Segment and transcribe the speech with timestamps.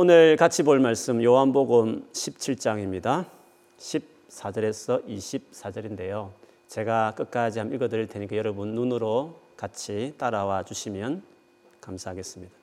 [0.00, 3.26] 오늘 같이 볼 말씀 요한복음 17장입니다.
[3.78, 6.30] 14절에서 24절인데요.
[6.68, 11.24] 제가 끝까지 한번 읽어 드릴 테니까 여러분 눈으로 같이 따라와 주시면
[11.80, 12.54] 감사하겠습니다.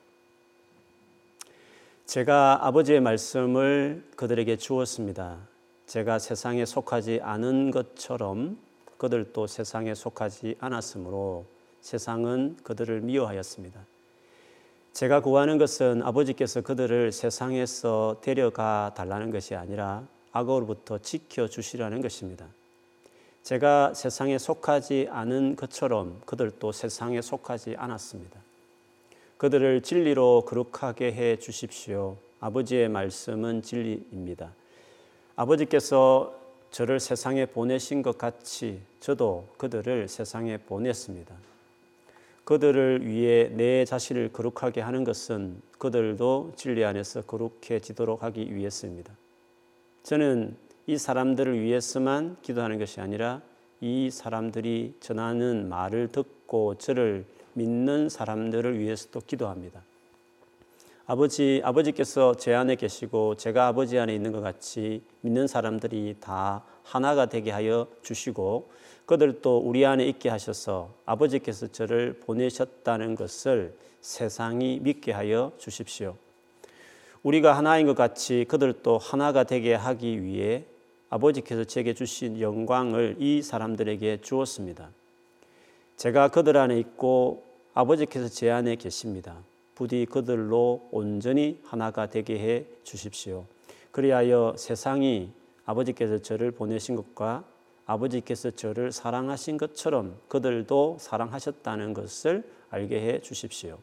[2.06, 5.36] 제가 아버지의 말씀을 그들에게 주었습니다.
[5.84, 8.56] 제가 세상에 속하지 않은 것처럼
[8.96, 11.44] 그들도 세상에 속하지 않았으므로
[11.82, 13.95] 세상은 그들을 미워하였습니다.
[14.96, 22.46] 제가 구하는 것은 아버지께서 그들을 세상에서 데려가 달라는 것이 아니라 악으로부터 지켜 주시라는 것입니다.
[23.42, 28.40] 제가 세상에 속하지 않은 것처럼 그들도 세상에 속하지 않았습니다.
[29.36, 32.16] 그들을 진리로 거룩하게 해 주십시오.
[32.40, 34.50] 아버지의 말씀은 진리입니다.
[35.36, 36.34] 아버지께서
[36.70, 41.34] 저를 세상에 보내신 것 같이 저도 그들을 세상에 보냈습니다.
[42.46, 49.12] 그들을 위해 내 자신을 거룩하게 하는 것은 그들도 진리 안에서 거룩해지도록 하기 위해서입니다.
[50.04, 53.42] 저는 이 사람들을 위해서만 기도하는 것이 아니라
[53.80, 59.82] 이 사람들이 전하는 말을 듣고 저를 믿는 사람들을 위해서도 기도합니다.
[61.08, 67.26] 아버지, 아버지께서 제 안에 계시고 제가 아버지 안에 있는 것 같이 믿는 사람들이 다 하나가
[67.26, 68.68] 되게 하여 주시고
[69.06, 76.16] 그들도 우리 안에 있게 하셔서 아버지께서 저를 보내셨다는 것을 세상이 믿게 하여 주십시오.
[77.22, 80.64] 우리가 하나인 것 같이 그들도 하나가 되게 하기 위해
[81.08, 84.90] 아버지께서 제게 주신 영광을 이 사람들에게 주었습니다.
[85.96, 89.36] 제가 그들 안에 있고 아버지께서 제 안에 계십니다.
[89.76, 93.44] 부디 그들로 온전히 하나가 되게 해 주십시오.
[93.92, 95.30] 그리하여 세상이
[95.66, 97.44] 아버지께서 저를 보내신 것과
[97.84, 103.78] 아버지께서 저를 사랑하신 것처럼 그들도 사랑하셨다는 것을 알게 해 주십시오.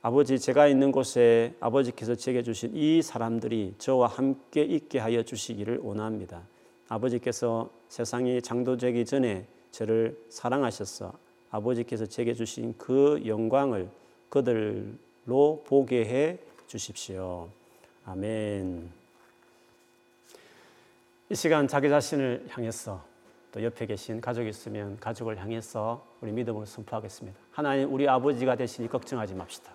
[0.00, 6.42] 아버지 제가 있는 곳에 아버지께서 제게 주신 이 사람들이 저와 함께 있게 하여 주시기를 원합니다.
[6.88, 11.12] 아버지께서 세상이 창조되기 전에 저를 사랑하셔서
[11.50, 13.90] 아버지께서 제게 주신 그 영광을
[14.28, 17.48] 그들로 보게 해 주십시오.
[18.04, 18.90] 아멘.
[21.28, 23.04] 이 시간 자기 자신을 향해서
[23.52, 27.38] 또 옆에 계신 가족이 있으면 가족을 향해서 우리 믿음을 선포하겠습니다.
[27.50, 29.72] 하나님 우리 아버지가 되시니 걱정하지 맙시다.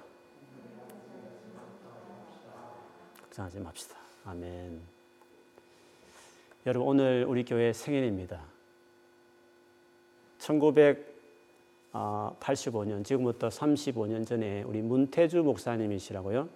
[3.24, 3.96] 걱정하지 맙시다.
[4.26, 4.82] 아멘.
[6.68, 8.44] 여러분 오늘 우리 교회 생일입니다.
[11.94, 16.47] 1985년 지금부터 35년 전에 우리 문태주 목사님이시라고요.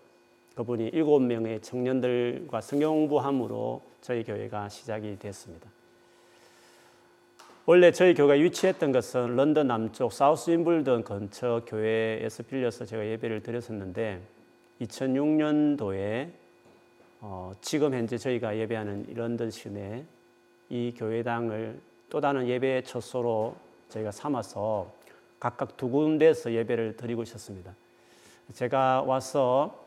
[0.56, 5.70] 그분이 일곱 명의 청년들과 성경 공부함으로 저희 교회가 시작이 됐습니다.
[7.66, 14.22] 원래 저희 교회가 위치했던 것은 런던 남쪽 사우스 윈블던 근처 교회에서 빌려서 제가 예배를 드렸었는데
[14.82, 16.30] 2006년도에
[17.22, 20.06] 어, 지금 현재 저희가 예배하는 런던 시내
[20.70, 21.80] 이 교회당을
[22.10, 23.56] 또 다른 예배 처소로
[23.90, 24.92] 저희가 삼아서
[25.40, 27.74] 각각 두 군데서 예배를 드리고 있었습니다.
[28.54, 29.84] 제가 와서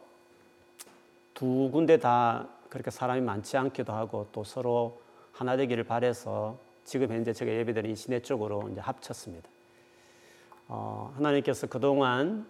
[1.35, 5.01] 두 군데 다 그렇게 사람이 많지 않기도 하고 또 서로
[5.33, 9.49] 하나 되기를 바래서 지금 현재 제가 예배드린 시내 쪽으로 이제 합쳤습니다.
[10.69, 12.47] 어, 하나님께서 그동안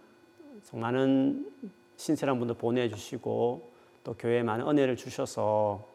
[0.73, 1.51] 많은
[1.97, 3.71] 신실한 분들 보내주시고
[4.05, 5.87] 또 교회에 많은 은혜를 주셔서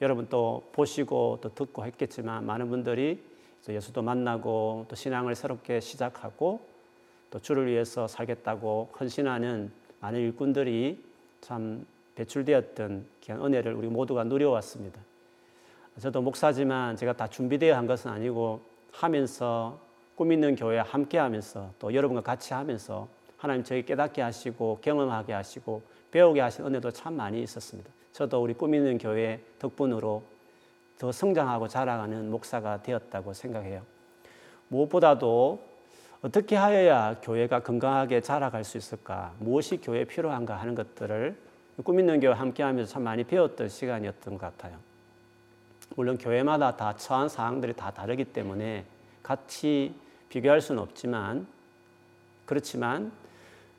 [0.00, 3.22] 여러분 또 보시고 또 듣고 했겠지만 많은 분들이
[3.72, 6.60] 예수도 만나고 또 신앙을 새롭게 시작하고
[7.30, 9.70] 또 주를 위해서 살겠다고 헌신하는
[10.00, 11.02] 많은 일꾼들이
[11.40, 15.00] 참 배출되었던 귀한 은혜를 우리 모두가 누려왔습니다.
[16.00, 18.60] 저도 목사지만 제가 다 준비되어 한 것은 아니고
[18.92, 19.78] 하면서
[20.14, 25.82] 꿈 있는 교회 함께 하면서 또 여러분과 같이 하면서 하나님 저희 깨닫게 하시고 경험하게 하시고
[26.10, 27.90] 배우게 하신 은혜도 참 많이 있었습니다.
[28.12, 30.22] 저도 우리 꿈 있는 교회 덕분으로
[30.98, 33.82] 더 성장하고 자라가는 목사가 되었다고 생각해요.
[34.68, 35.60] 무엇보다도
[36.20, 39.32] 어떻게 하여야 교회가 건강하게 자라갈 수 있을까?
[39.38, 41.36] 무엇이 교회에 필요한가 하는 것들을
[41.84, 44.76] 꿈 있는 교회 함께 하면서 참 많이 배웠던 시간이었던 것 같아요.
[45.94, 48.84] 물론 교회마다 다 처한 사항들이 다 다르기 때문에
[49.22, 49.94] 같이
[50.28, 51.46] 비교할 수는 없지만
[52.46, 53.12] 그렇지만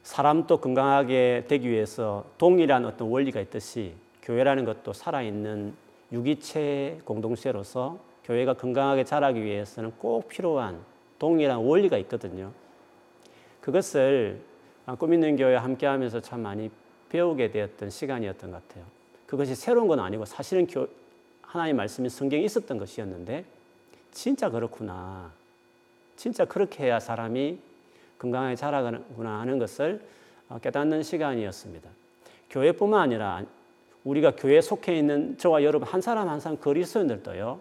[0.03, 5.73] 사람도 건강하게 되기 위해서 동일한 어떤 원리가 있듯이 교회라는 것도 살아있는
[6.11, 10.79] 유기체 공동체로서 교회가 건강하게 자라기 위해서는 꼭 필요한
[11.17, 12.51] 동일한 원리가 있거든요.
[13.61, 14.39] 그것을
[14.97, 16.71] 꿈 있는 교회 함께 하면서 참 많이
[17.09, 18.85] 배우게 되었던 시간이었던 것 같아요.
[19.25, 20.87] 그것이 새로운 건 아니고 사실은 교,
[21.41, 23.45] 하나님 말씀이 성경에 있었던 것이었는데
[24.11, 25.31] 진짜 그렇구나.
[26.15, 27.59] 진짜 그렇게 해야 사람이
[28.17, 30.01] 건강하게 자라가는구나 하는 것을
[30.49, 31.89] 어, 깨닫는 시간이었습니다.
[32.49, 33.43] 교회뿐만 아니라
[34.03, 37.59] 우리가 교회에 속해 있는 저와 여러분 한 사람 한 사람 그리스도인들도요.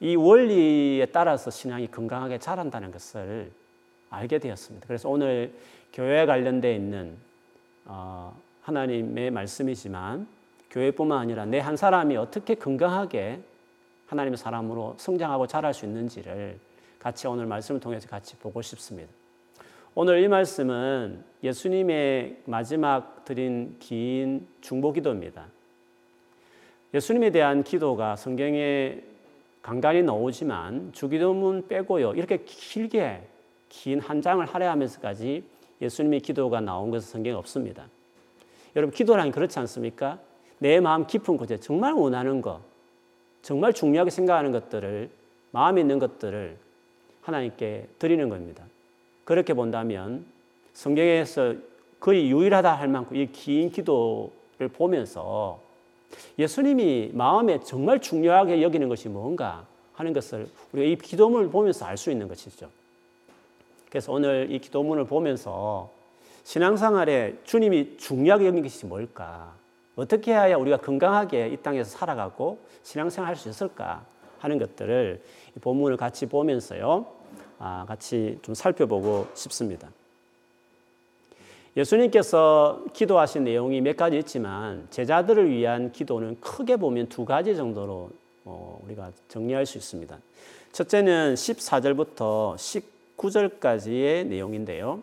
[0.00, 3.50] 이 원리에 따라서 신앙이 건강하게 자란다는 것을
[4.10, 4.86] 알게 되었습니다.
[4.86, 5.52] 그래서 오늘
[5.92, 7.16] 교회에 관련돼 있는
[7.84, 10.26] 어, 하나님의 말씀이지만
[10.70, 13.40] 교회뿐만 아니라 내 한 사람이 어떻게 건강하게
[14.06, 16.58] 하나님의 사람으로 성장하고 자랄 수 있는지를
[16.98, 19.10] 같이 오늘 말씀을 통해서 같이 보고 싶습니다.
[19.94, 25.46] 오늘 이 말씀은 예수님의 마지막 드린 긴 중보 기도입니다.
[26.94, 29.00] 예수님에 대한 기도가 성경에
[29.62, 32.14] 간간히 나오지만 주기도문 빼고요.
[32.14, 33.22] 이렇게 길게
[33.68, 35.44] 긴 한 장을 할애하면서까지
[35.82, 37.86] 예수님의 기도가 나온 것은 성경에 없습니다.
[38.74, 40.18] 여러분 기도란 그렇지 않습니까?
[40.58, 42.60] 내 마음 깊은 곳에 정말 원하는 것,
[43.42, 45.10] 정말 중요하게 생각하는 것들을
[45.50, 46.56] 마음에 있는 것들을
[47.22, 48.64] 하나님께 드리는 겁니다.
[49.24, 50.24] 그렇게 본다면
[50.72, 51.54] 성경에서
[52.00, 55.60] 거의 유일하다 할 만큼 이 긴 기도를 보면서
[56.38, 62.10] 예수님이 마음에 정말 중요하게 여기는 것이 뭔가 하는 것을 우리가 이 기도문을 보면서 알 수
[62.10, 62.68] 있는 것이죠.
[63.88, 65.90] 그래서 오늘 이 기도문을 보면서
[66.44, 69.52] 신앙생활에 주님이 중요하게 여긴 것이 뭘까?
[69.96, 74.04] 어떻게 해야 우리가 건강하게 이 땅에서 살아가고 신앙생활 할 수 있을까?
[74.38, 75.20] 하는 것들을
[75.56, 77.06] 이 본문을 같이 보면서요.
[77.58, 79.88] 아, 같이 좀 살펴보고 싶습니다.
[81.78, 88.10] 예수님께서 기도하신 내용이 몇 가지 있지만 제자들을 위한 기도는 크게 보면 두 가지 정도로
[88.44, 90.18] 어, 우리가 정리할 수 있습니다.
[90.72, 92.56] 첫째는 14절부터
[93.16, 95.00] 19절까지의 내용인데요.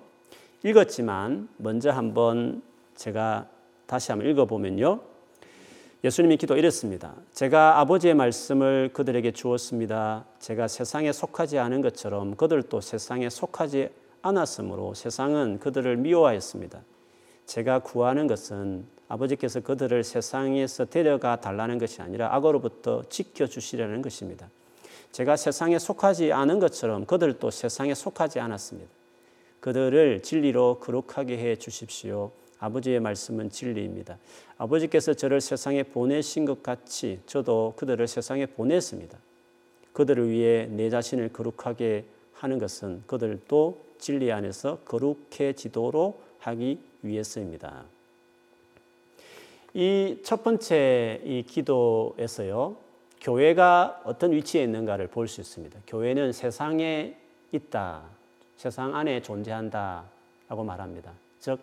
[0.63, 2.61] 읽었지만 먼저 한번
[2.95, 3.47] 제가
[3.87, 4.99] 다시 한번 읽어보면요.
[6.03, 7.13] 예수님이 기도 이랬습니다.
[7.33, 10.25] 제가 아버지의 말씀을 그들에게 주었습니다.
[10.39, 13.89] 제가 세상에 속하지 않은 것처럼 그들도 세상에 속하지
[14.25, 16.81] 않았으므로 세상은 그들을 미워하였습니다.
[17.45, 24.49] 제가 구하는 것은 아버지께서 그들을 세상에서 데려가 달라는 것이 아니라 악으로부터 지켜 주시려는 것입니다.
[25.11, 28.89] 제가 세상에 속하지 않은 것처럼 그들도 세상에 속하지 않았습니다.
[29.59, 32.31] 그들을 진리로 거룩하게 해 주십시오.
[32.59, 34.17] 아버지의 말씀은 진리입니다.
[34.57, 39.17] 아버지께서 저를 세상에 보내신 것 같이 저도 그들을 세상에 보냈습니다.
[39.93, 47.83] 그들을 위해 내 자신을 거룩하게 하는 것은 그들도 진리 안에서 거룩해지도록 하기 위해서입니다.
[49.73, 52.77] 이 첫 번째 이 기도에서요,
[53.21, 55.79] 교회가 어떤 위치에 있는가를 볼 수 있습니다.
[55.87, 57.17] 교회는 세상에
[57.51, 58.03] 있다,
[58.57, 60.05] 세상 안에 존재한다
[60.47, 61.11] 라고 말합니다.
[61.39, 61.59] 즉,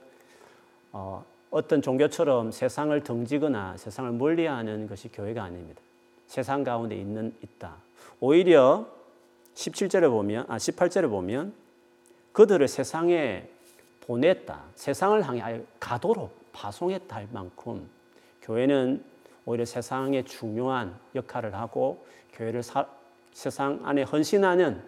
[0.92, 5.80] 어, 어떤 종교처럼 세상을 등지거나 세상을 멀리하는 것이 교회가 아닙니다.
[6.26, 7.76] 세상 가운데 있는 있다.
[8.20, 8.86] 오히려
[9.54, 11.52] 17절에 보면 아 18절에 보면
[12.32, 13.48] 그들을 세상에
[14.02, 14.62] 보냈다.
[14.74, 17.88] 세상을 향해 가도록 파송했다 할 만큼
[18.42, 19.04] 교회는
[19.44, 22.86] 오히려 세상에 중요한 역할을 하고 교회를 사,
[23.32, 24.82] 세상 안에 헌신하는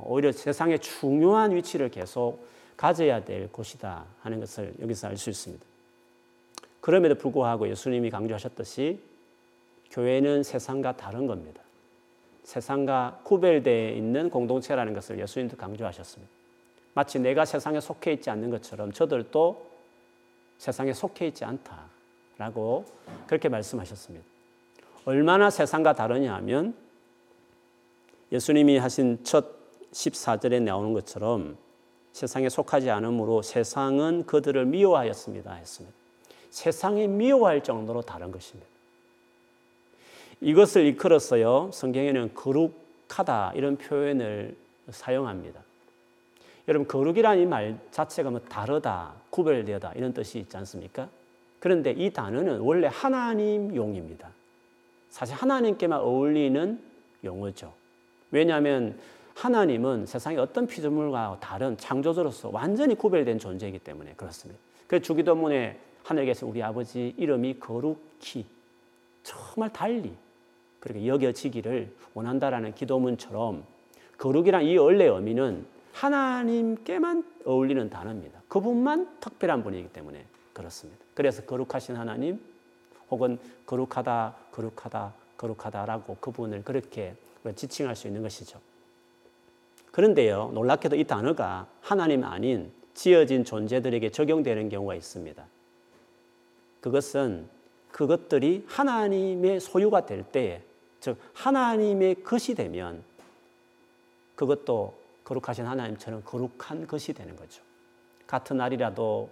[0.00, 2.46] 오히려 세상의 중요한 위치를 계속
[2.76, 5.64] 가져야 될 곳이다 하는 것을 여기서 알 수 있습니다.
[6.80, 9.00] 그럼에도 불구하고 예수님이 강조하셨듯이
[9.90, 11.62] 교회는 세상과 다른 겁니다.
[12.44, 16.37] 세상과 구별되어 있는 공동체라는 것을 예수님도 강조하셨습니다.
[16.98, 19.64] 마치 내가 세상에 속해 있지 않는 것처럼 저들도
[20.58, 22.86] 세상에 속해 있지 않다라고
[23.28, 24.26] 그렇게 말씀하셨습니다.
[25.04, 26.74] 얼마나 세상과 다르냐 하면
[28.32, 29.46] 예수님이 하신 첫
[29.92, 31.56] 14절에 나오는 것처럼
[32.10, 35.52] 세상에 속하지 않으므로 세상은 그들을 미워하였습니다.
[35.52, 35.96] 했습니다.
[36.50, 38.68] 세상이 미워할 정도로 다른 것입니다.
[40.40, 41.70] 이것을 이끌었어요.
[41.72, 44.56] 성경에는 거룩하다 이런 표현을
[44.90, 45.67] 사용합니다.
[46.68, 51.08] 여러분 거룩이라는 이 말 자체가 뭐 다르다, 구별되다 이런 뜻이 있지 않습니까?
[51.58, 54.28] 그런데 이 단어는 원래 하나님 용입니다.
[55.08, 56.78] 사실 하나님께만 어울리는
[57.24, 57.72] 용어죠.
[58.30, 58.98] 왜냐하면
[59.34, 64.60] 하나님은 세상의 어떤 피조물과 다른 창조주로서 완전히 구별된 존재이기 때문에 그렇습니다.
[64.86, 68.44] 그 주기도문에 하늘에서 우리 아버지 이름이 거룩히
[69.22, 70.12] 정말 달리
[70.80, 73.64] 그렇게 여겨지기를 원한다라는 기도문처럼
[74.18, 78.42] 거룩이란 이 원래 의미는 하나님께만 어울리는 단어입니다.
[78.48, 81.04] 그분만 특별한 분이기 때문에 그렇습니다.
[81.14, 82.40] 그래서 거룩하신 하나님
[83.10, 87.14] 혹은 거룩하다, 거룩하다, 거룩하다라고 그분을 그렇게
[87.54, 88.60] 지칭할 수 있는 것이죠.
[89.92, 95.44] 그런데요, 놀랍게도 이 단어가 하나님 아닌 지어진 존재들에게 적용되는 경우가 있습니다.
[96.80, 97.48] 그것은
[97.90, 100.62] 그것들이 하나님의 소유가 될 때에,
[101.00, 103.02] 즉, 하나님의 것이 되면
[104.34, 104.94] 그것도
[105.28, 107.62] 거룩하신 하나님처럼 거룩한 것이 되는 거죠.
[108.26, 109.28] 같은 날이라도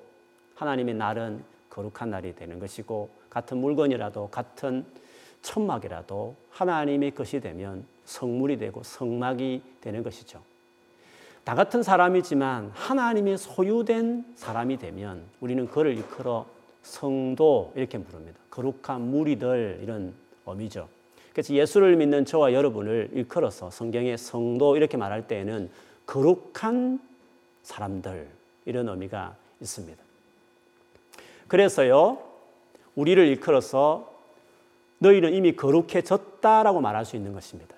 [0.54, 4.84] 하나님의 날은 거룩한 날이 되는 것이고 같은 물건이라도 같은
[5.40, 10.42] 천막이라도 하나님의 것이 되면 성물이 되고 성막이 되는 것이죠.
[11.44, 16.46] 다 같은 사람이지만 하나님의 소유된 사람이 되면 우리는 그를 이끌어
[16.82, 18.38] 성도 이렇게 부릅니다.
[18.50, 20.88] 거룩한 무리들 이런 의미죠.
[21.32, 25.68] 그래서 예수를 믿는 저와 여러분을 일컬어서 성경의 성도 이렇게 말할 때에는
[26.06, 27.00] 거룩한
[27.62, 28.28] 사람들
[28.64, 30.02] 이런 의미가 있습니다.
[31.48, 32.18] 그래서요,
[32.94, 34.12] 우리를 일컬어서
[34.98, 37.76] 너희는 이미 거룩해졌다라고 말할 수 있는 것입니다.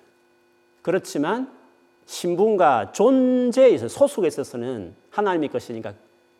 [0.81, 1.51] 그렇지만
[2.05, 5.93] 신분과 존재에 있어 소속에 있어서는 하나님의 것이니까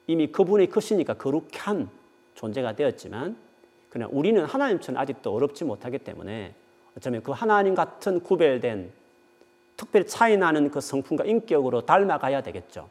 [0.08, 1.89] 이미 그분의 것이니까 거룩한
[2.36, 3.38] 존재가 되었지만
[3.89, 6.53] 그냥 우리는 하나님처럼 아직도 어렵지 못하기 때문에
[6.98, 8.91] 어쩌면 그 하나님 같은 구별된
[9.79, 12.89] 특별히 차이 나는 그 성품과 인격으로 닮아가야 되겠죠.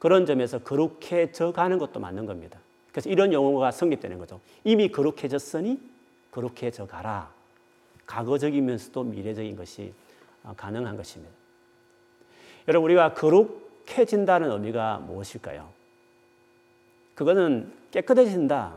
[0.00, 2.58] 그런 점에서 거룩해져 가는 것도 맞는 겁니다.
[2.90, 4.40] 그래서 이런 용어가 성립되는 거죠.
[4.64, 5.80] 이미 거룩해졌으니
[6.32, 7.30] 거룩해져 가라.
[8.06, 9.94] 과거적이면서도 미래적인 것이
[10.42, 11.32] 어, 가능한 것입니다.
[12.66, 15.68] 여러분, 우리가 거룩해진다는 의미가 무엇일까요?
[17.14, 18.74] 그거는 깨끗해진다.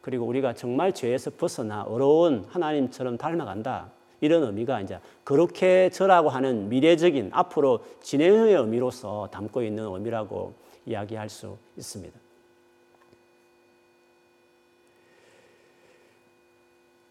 [0.00, 3.90] 그리고 우리가 정말 죄에서 벗어나 어려운 하나님처럼 닮아간다.
[4.22, 10.54] 이런 의미가 이제 거룩해져라고 하는 미래적인 앞으로 진행의 의미로서 담고 있는 의미라고
[10.86, 12.18] 이야기할 수 있습니다.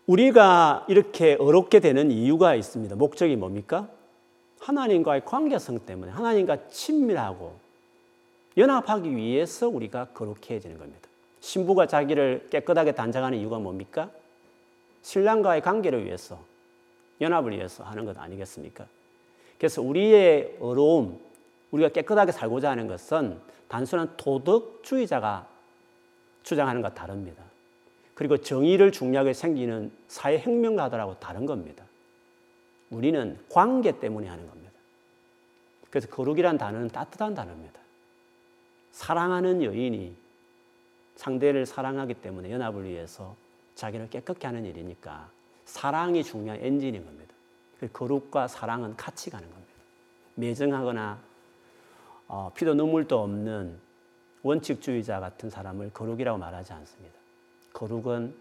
[0.07, 2.95] 우리가 이렇게 어렵게 되는 이유가 있습니다.
[2.95, 3.89] 목적이 뭡니까?
[4.59, 7.59] 하나님과의 관계성 때문에 하나님과 친밀하고
[8.55, 11.09] 연합하기 위해서 우리가 거룩해지는 겁니다.
[11.41, 14.09] 신부가 자기를 깨끗하게 단장하는 이유가 뭡니까?
[15.01, 16.39] 신랑과의 관계를 위해서,
[17.21, 18.85] 연합을 위해서 하는 것 아니겠습니까?
[19.57, 21.19] 그래서 우리의 어려움,
[21.71, 25.47] 우리가 깨끗하게 살고자 하는 것은 단순한 도덕주의자가
[26.43, 27.43] 주장하는 것 다릅니다.
[28.15, 31.85] 그리고 정의를 중요하게 생기는 사회 혁명가들하고 다른 겁니다.
[32.89, 34.71] 우리는 관계 때문에 하는 겁니다.
[35.89, 37.79] 그래서 거룩이란 단어는 따뜻한 단어입니다.
[38.91, 40.13] 사랑하는 여인이
[41.15, 43.35] 상대를 사랑하기 때문에 연합을 위해서
[43.75, 45.29] 자기를 깨끗게 하는 일이니까
[45.71, 47.33] 사랑이 중요한 엔진인 겁니다.
[47.93, 49.71] 거룩과 사랑은 같이 가는 겁니다.
[50.35, 51.17] 매정하거나
[52.27, 53.79] 어, 피도 눈물도 없는
[54.43, 57.15] 원칙주의자 같은 사람을 거룩이라고 말하지 않습니다.
[57.73, 58.35] 거룩은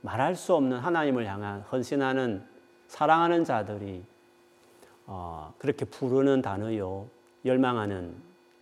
[0.00, 2.44] 말할 수 없는 하나님을 향한 헌신하는
[2.88, 4.04] 사랑하는 자들이
[5.06, 7.08] 어, 그렇게 부르는 단어요,
[7.44, 8.14] 열망하는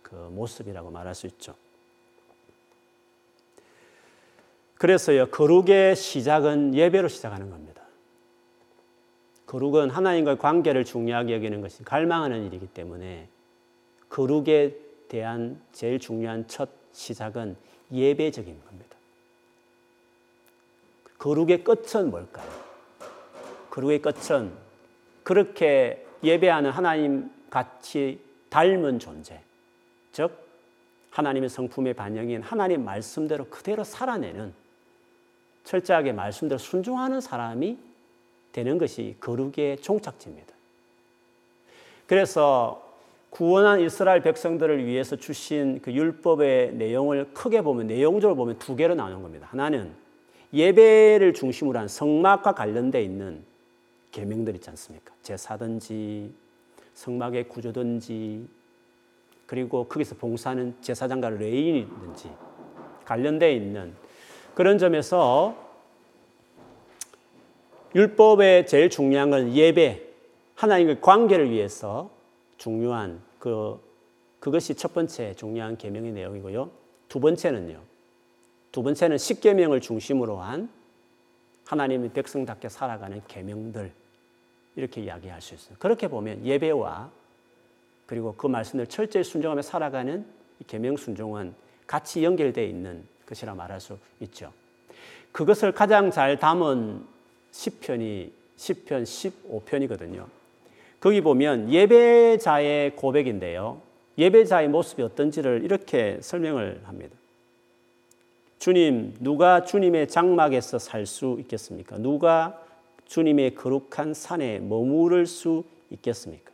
[0.03, 1.55] 그 모습이라고 말할 수 있죠.
[4.75, 7.80] 그래서요, 거룩의 시작은 예배로 시작하는 겁니다.
[9.51, 13.27] 거룩은 하나님과의 관계를 중요하게 여기는 것이 갈망하는 일이기 때문에
[14.07, 14.77] 거룩에
[15.09, 17.57] 대한 제일 중요한 첫 시작은
[17.91, 18.95] 예배적인 겁니다.
[21.17, 22.49] 거룩의 끝은 뭘까요?
[23.69, 24.53] 그리고의 끝은
[25.23, 29.41] 그렇게 예배하는 하나님 같이 닮은 존재,
[30.13, 30.31] 즉
[31.09, 34.53] 하나님의 성품의 반영인 하나님 말씀대로 그대로 살아내는
[35.65, 37.90] 철저하게 말씀대로 순종하는 사람이
[38.51, 40.53] 되는 것이 거룩의 종착지입니다.
[42.07, 42.91] 그래서
[43.29, 49.23] 구원한 이스라엘 백성들을 위해서 주신 그 율법의 내용을 크게 보면 내용적으로 보면 두 개로 나누는
[49.23, 49.47] 겁니다.
[49.49, 49.93] 하나는
[50.53, 53.43] 예배를 중심으로 한 성막과 관련돼 있는
[54.11, 55.13] 계명들 있지 않습니까?
[55.23, 56.33] 제사든지
[56.93, 58.45] 성막의 구조든지
[59.45, 62.29] 그리고 거기서 봉사하는 제사장과 레위인이든지
[63.05, 63.93] 관련되어 있는
[64.53, 65.70] 그런 점에서
[67.93, 70.01] 율법의 제일 중요한 건 예배,
[70.55, 72.09] 하나님의 관계를 위해서
[72.57, 73.79] 중요한 그
[74.39, 76.71] 그것이 첫 번째 중요한 계명의 내용이고요.
[77.09, 77.79] 두 번째는요.
[78.71, 80.69] 두 번째는 십계명을 중심으로 한
[81.65, 83.91] 하나님의 백성답게 살아가는 계명들
[84.75, 85.75] 이렇게 이야기할 수 있어요.
[85.79, 87.11] 그렇게 보면 예배와
[88.05, 90.25] 그리고 그 말씀을 철저히 순종하며 살아가는
[90.67, 91.53] 계명 순종은
[91.85, 94.51] 같이 연결되어 있는 것이라 말할 수 있죠.
[95.31, 97.05] 그것을 가장 잘 담은
[97.51, 100.25] 시편이 시편 15편이거든요.
[100.99, 103.81] 거기 보면 예배자의 고백인데요.
[104.17, 107.15] 예배자의 모습이 어떤지를 이렇게 설명을 합니다.
[108.59, 111.97] 주님, 누가 주님의 장막에서 살 수 있겠습니까?
[111.97, 112.61] 누가
[113.05, 116.51] 주님의 거룩한 산에 머무를 수 있겠습니까?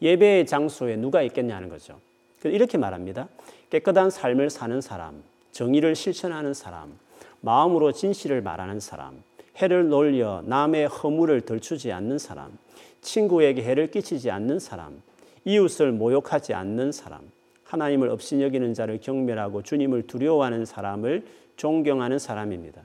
[0.00, 2.00] 예배의 장소에 누가 있겠냐는 거죠.
[2.44, 3.28] 이렇게 말합니다.
[3.70, 6.96] 깨끗한 삶을 사는 사람, 정의를 실천하는 사람,
[7.40, 9.20] 마음으로 진실을 말하는 사람,
[9.60, 12.56] 해를 놀려 남의 허물을 덜추지 않는 사람,
[13.00, 15.02] 친구에게 해를 끼치지 않는 사람,
[15.44, 17.20] 이웃을 모욕하지 않는 사람,
[17.64, 21.24] 하나님을 업신여기는 자를 경멸하고 주님을 두려워하는 사람을
[21.56, 22.82] 존경하는 사람입니다.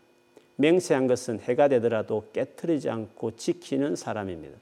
[0.56, 4.58] 맹세한 것은 해가 되더라도 깨뜨리지 않고 지키는 사람입니다.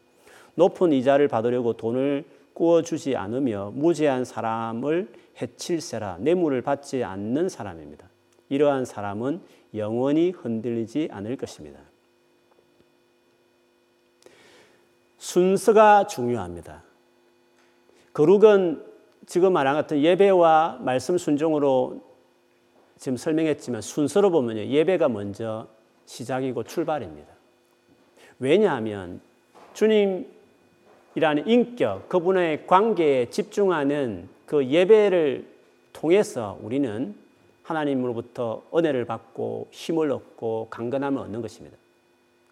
[0.56, 5.08] 높은 이자를 받으려고 돈을 구워주지 않으며 무죄한 사람을
[5.42, 8.08] 해칠세라 뇌물을 받지 않는 사람입니다.
[8.50, 9.42] 이러한 사람은
[9.74, 11.80] 영원히 흔들리지 않을 것입니다.
[15.22, 16.82] 순서가 중요합니다.
[18.12, 18.84] 거룩은
[19.28, 22.02] 지금 말한 같은 예배와 말씀 순종으로
[22.98, 24.66] 지금 설명했지만 순서로 보면요.
[24.66, 25.68] 예배가 먼저
[26.08, 27.32] 시작이고 출발입니다.
[28.40, 29.22] 왜냐하면
[29.74, 30.26] 주님이라는
[31.46, 35.48] 인격, 그분의 관계에 집중하는 그 예배를
[35.94, 37.16] 통해서 우리는
[37.62, 41.78] 하나님으로부터 은혜를 받고 힘을 얻고 강건함을 얻는 것입니다.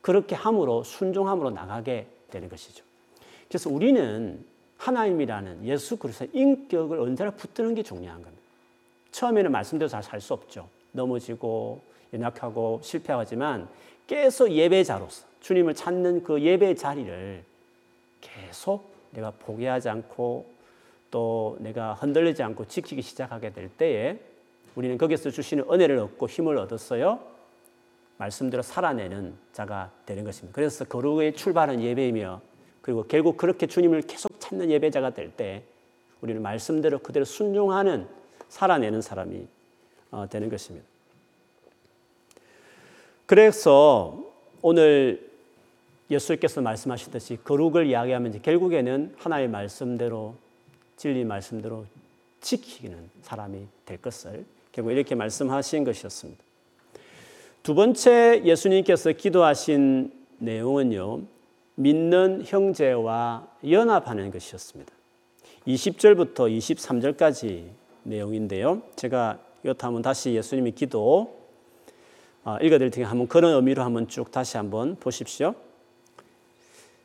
[0.01, 2.83] 그렇게 함으로 순종함으로 나가게 되는 것이죠.
[3.47, 4.43] 그래서 우리는
[4.77, 8.41] 하나님이라는 예수 그리스도의 인격을 언제나 붙드는 게 중요한 겁니다.
[9.11, 10.67] 처음에는 말씀대로 잘 살 수 없죠.
[10.91, 11.81] 넘어지고
[12.13, 13.67] 연약하고 실패하지만
[14.07, 17.43] 계속 예배자로서 주님을 찾는 그 예배 자리를
[18.21, 20.45] 계속 내가 포기하지 않고
[21.11, 24.19] 또 내가 흔들리지 않고 지키기 시작하게 될 때에
[24.75, 27.19] 우리는 거기서 주시는 은혜를 얻고 힘을 얻었어요.
[28.19, 30.53] 말씀대로 살아내는 자가 되는 것입니다.
[30.53, 32.41] 그래서 거룩의 출발은 예배이며
[32.81, 35.63] 그리고 결국 그렇게 주님을 계속 찾는 예배자가 될 때
[36.21, 38.07] 우리는 말씀대로 그대로 순종하는
[38.49, 39.47] 살아내는 사람이
[40.11, 40.85] 어, 되는 것입니다.
[43.25, 44.21] 그래서
[44.61, 45.29] 오늘
[46.09, 50.35] 예수께서 말씀하시듯이 거룩을 이야기하면 결국에는 하나의 말씀대로
[50.97, 51.85] 진리 말씀대로
[52.41, 56.48] 지키는 사람이 될 것을 결국 이렇게 말씀하신 것이었습니다.
[57.61, 61.21] 두 번째 예수님께서 기도하신 내용은요.
[61.75, 64.91] 믿는 형제와 연합하는 것이었습니다.
[65.67, 67.65] 20절부터 23절까지
[68.03, 68.81] 내용인데요.
[68.95, 71.37] 제가 이것 한번 다시 예수님의 기도
[72.45, 75.53] 어, 읽어드릴 테니 한번 그런 의미로 한번 쭉 다시 한번 보십시오.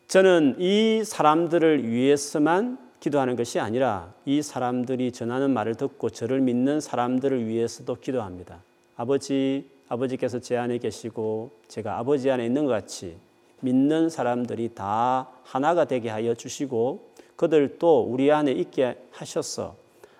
[0.06, 7.46] 저는 이 사람들을 위해서만 기도하는 것이 아니라 이 사람들이 전하는 말을 듣고 저를 믿는 사람들을
[7.48, 8.62] 위해서도 기도합니다.
[8.96, 13.16] 아버지, 아버지께서 제 안에 계시고 제가 아버지 안에 있는 것 같이
[13.60, 19.76] 믿는 사람들이 다 하나가 되게 하여 주시고 그들도 우리 안에 있게 하셨어.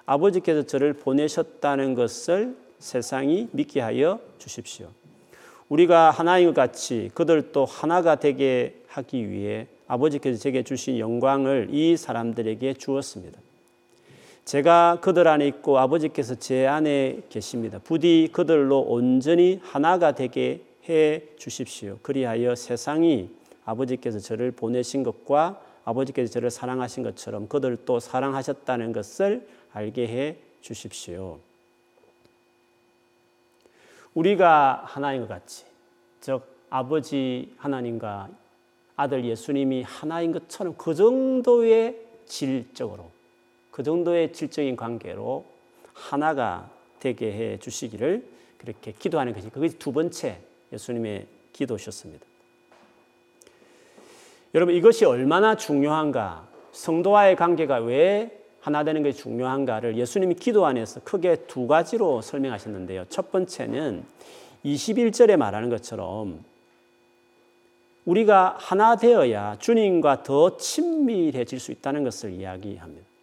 [0.07, 4.88] 아버지께서 저를 보내셨다는 것을 세상이 믿게 하여 주십시오.
[5.68, 12.74] 우리가 하나인 것 같이 그들도 하나가 되게 하기 위해 아버지께서 제게 주신 영광을 이 사람들에게
[12.74, 13.40] 주었습니다.
[14.44, 17.78] 제가 그들 안에 있고 아버지께서 제 안에 계십니다.
[17.83, 21.98] 부디 그들로 온전히 하나가 되게 해 주십시오.
[22.02, 23.30] 그리하여 세상이
[23.64, 31.38] 아버지께서 저를 보내신 것과 아버지께서 저를 사랑하신 것처럼 그들도 사랑하셨다는 것을 알게 해 주십시오.
[34.14, 35.64] 우리가 하나인 것 같이,
[36.20, 38.28] 즉 아버지 하나님과
[38.96, 43.11] 아들 예수님이 하나인 것처럼 그 정도의 질적으로,
[43.74, 45.44] 그 정도의 질적인 관계로
[45.94, 48.24] 하나가 되게 해 주시기를
[48.56, 50.38] 그렇게 기도하는 것이 그것이 두 번째
[50.72, 52.24] 예수님의 기도셨습니다.
[54.54, 61.46] 여러분 이것이 얼마나 중요한가, 성도와의 관계가 왜 하나 되는 것이 중요한가를 예수님이 기도 안에서 크게
[61.48, 63.06] 두 가지로 설명하셨는데요.
[63.08, 64.04] 첫 번째는
[64.64, 66.44] 21절에 말하는 것처럼
[68.04, 73.13] 우리가 하나 되어야 주님과 더 친밀해질 수 있다는 것을 이야기합니다.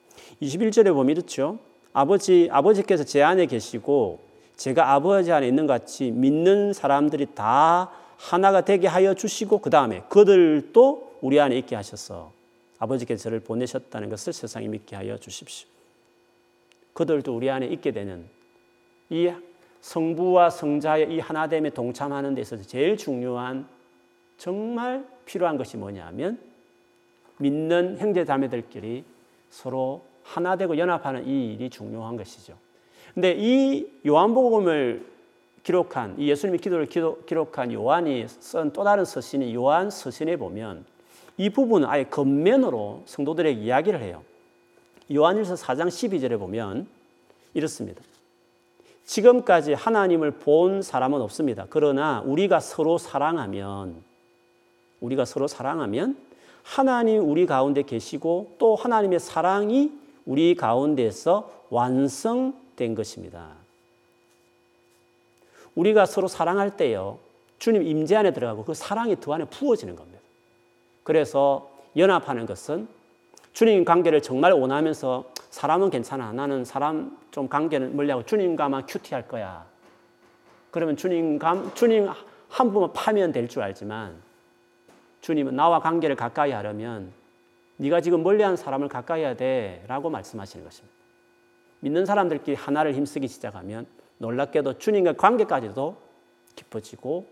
[0.41, 1.59] 21절에 보면 이렇죠.
[1.93, 4.19] 아버지, 아버지께서 제 안에 계시고
[4.55, 11.17] 제가 아버지 안에 있는 같이 믿는 사람들이 다 하나가 되게 하여 주시고 그 다음에 그들도
[11.21, 12.31] 우리 안에 있게 하셔서
[12.79, 15.67] 아버지께서 저를 보내셨다는 것을 세상에 믿게 하여 주십시오.
[16.93, 18.25] 그들도 우리 안에 있게 되는
[19.09, 19.31] 이
[19.81, 23.67] 성부와 성자의 이 하나됨에 동참하는 데 있어서 제일 중요한
[24.37, 26.39] 정말 필요한 것이 뭐냐면
[27.37, 29.03] 믿는 형제 자매들끼리
[29.49, 32.55] 서로 하나 되고 연합하는 이 일이 중요한 것이죠.
[33.13, 35.05] 근데 이 요한복음을
[35.63, 36.87] 기록한 이 예수님의 기도를
[37.25, 40.85] 기록한 요한이 쓴 또 다른 서신이 요한 서신에 보면
[41.37, 44.23] 이 부분은 아예 겉면으로 성도들에게 이야기를 해요.
[45.13, 46.87] 요한일서 4장 12절에 보면
[47.53, 48.01] 이렇습니다.
[49.05, 51.67] 지금까지 하나님을 본 사람은 없습니다.
[51.69, 53.95] 그러나 우리가 서로 사랑하면
[55.01, 56.15] 우리가 서로 사랑하면
[56.63, 59.91] 하나님 우리 가운데 계시고 또 하나님의 사랑이
[60.31, 63.49] 우리 가운데서 완성된 것입니다.
[65.75, 67.19] 우리가 서로 사랑할 때요.
[67.59, 70.21] 주님 임재 안에 들어가고 그 사랑이 그 안에 부어지는 겁니다.
[71.03, 72.87] 그래서 연합하는 것은
[73.51, 76.31] 주님 관계를 정말 원하면서 사람은 괜찮아.
[76.31, 79.65] 나는 사람 좀 관계는 멀리하고 주님과만 큐티할 거야.
[80.71, 82.07] 그러면 주님 감, 주님
[82.47, 84.15] 한 분만 파면 될 줄 알지만
[85.19, 87.11] 주님은 나와 관계를 가까이 하려면
[87.81, 90.95] 네가 지금 멀리한 사람을 가까이 해야 돼라고 말씀하시는 것입니다.
[91.79, 93.87] 믿는 사람들끼리 하나를 힘쓰기 시작하면
[94.19, 95.97] 놀랍게도 주님과 관계까지도
[96.55, 97.25] 깊어지고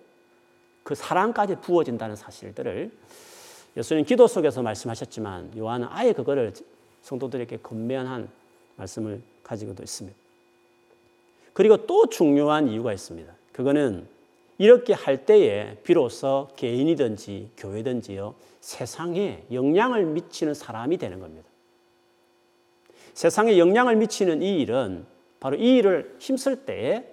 [0.82, 2.92] 그 사랑까지 부어진다는 사실들을
[3.78, 6.52] 예수님 기도 속에서 말씀하셨지만 요한은 아예 그거를
[7.04, 8.28] 성도들에게 건면한
[8.76, 10.18] 말씀을 가지고도 있습니다.
[11.54, 13.32] 그리고 또 중요한 이유가 있습니다.
[13.52, 14.08] 그거는
[14.60, 21.48] 이렇게 할 때에 비로소 개인이든지 교회든지요 세상에 영향을 미치는 사람이 되는 겁니다.
[23.13, 25.06] 세상에 영향을 미치는 이 일은
[25.39, 27.06] 바로 이 일을 힘쓸 때에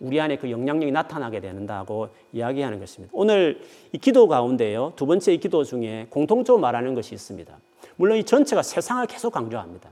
[0.00, 3.12] 우리 안에 그 영향력이 나타나게 된다고 이야기하는 것입니다.
[3.14, 3.60] 오늘
[3.92, 7.58] 이 기도 가운데요, 두 번째 이 기도 중에 공통적으로 말하는 것이 있습니다.
[7.96, 9.90] 물론 이 전체가 세상을 계속 강조합니다.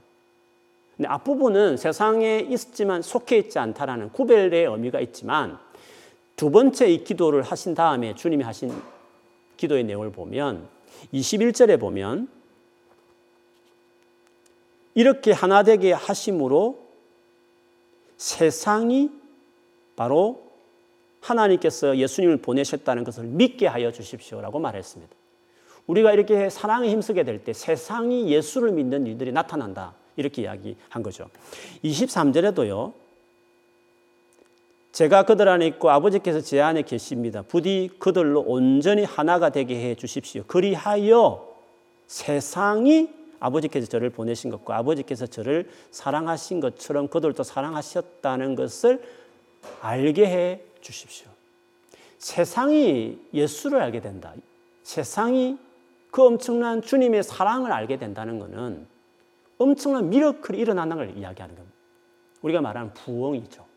[0.97, 5.59] 근데 앞부분은 세상에 있지만 속해 있지 않다라는 구별의 의미가 있지만
[6.37, 8.73] 두 번째 이 기도를 하신 다음에 주님이 하신
[9.57, 10.69] 기도의 내용을 보면
[11.13, 12.29] 21절에 보면
[14.95, 16.79] 이렇게 하나 되게 하심으로
[18.17, 19.11] 세상이
[19.97, 20.45] 바로
[21.21, 25.15] 하나님께서 예수님을 보내셨다는 것을 믿게 하여 주십시오라고 말했습니다.
[25.87, 29.95] 우리가 이렇게 사랑에 힘쓰게 될 때 세상이 예수를 믿는 일들이 나타난다.
[30.17, 31.29] 이렇게 이야기한 거죠.
[31.83, 32.93] 23절에도요.
[34.95, 37.43] 제가 그들 안에 있고 아버지께서 제 안에 계십니다.
[37.43, 40.45] 부디 그들로 온전히 하나가 되게 해 주십시오.
[40.47, 41.53] 그리하여
[42.07, 49.03] 세상이 아버지께서 저를 보내신 것과 아버지께서 저를 사랑하신 것처럼 그들도 사랑하셨다는 것을
[49.81, 51.27] 알게 해 주십시오.
[52.19, 54.33] 세상이 예수를 알게 된다.
[54.85, 55.59] 세상이
[56.13, 58.87] 그 엄청난 주님의 사랑을 알게 된다는 것은
[59.59, 61.77] 엄청난 미러클이 일어나는 걸 이야기하는 겁니다.
[62.43, 63.74] 우리가 말하는 부흥이죠.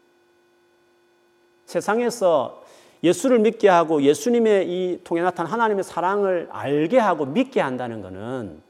[1.67, 2.63] 세상에서
[3.03, 8.61] 예수를 믿게 하고 예수님의 이 통해 나타난 하나님의 사랑을 알게 하고 믿게 한다는 것은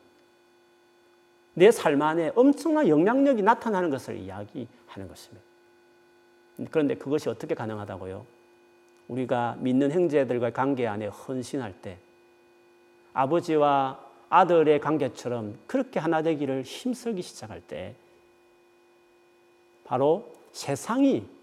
[1.54, 5.46] 내 삶 안에 엄청난 영향력이 나타나는 것을 이야기하는 것입니다.
[6.72, 8.26] 그런데 그것이 어떻게 가능하다고요?
[9.08, 11.98] 우리가 믿는 형제들과의 관계 안에 헌신할 때
[13.14, 17.96] 아버지와 아들의 관계처럼 그렇게 하나 되기를 힘쓰기 시작할 때
[19.86, 21.37] 바로 세상이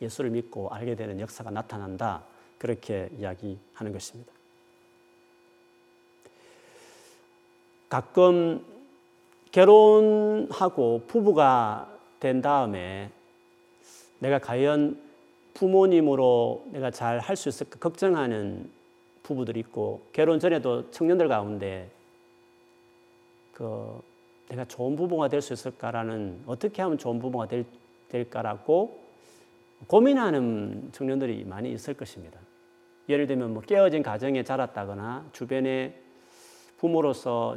[0.00, 2.24] 예수를 믿고 알게 되는 역사가 나타난다.
[2.58, 4.32] 그렇게 이야기하는 것입니다.
[7.88, 8.64] 가끔
[9.52, 13.10] 결혼하고 부부가 된 다음에
[14.18, 15.00] 내가 과연
[15.54, 18.70] 부모님으로 내가 잘 할 수 있을까 걱정하는
[19.22, 21.90] 부부들이 있고 결혼 전에도 청년들 가운데
[23.52, 24.00] 그
[24.48, 27.64] 내가 좋은 부부가 될 수 있을까라는 어떻게 하면 좋은 부부가 될,
[28.08, 29.05] 될까라고
[29.86, 32.40] 고민하는 청년들이 많이 있을 것입니다.
[33.08, 36.00] 예를 들면 뭐 깨어진 가정에 자랐다거나 주변에
[36.78, 37.56] 부모로서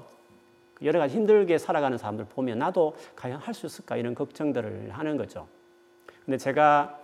[0.81, 5.47] 여러 가지 힘들게 살아가는 사람들 보면 나도 과연 할 수 있을까 이런 걱정들을 하는 거죠.
[6.25, 6.97] 근데 제가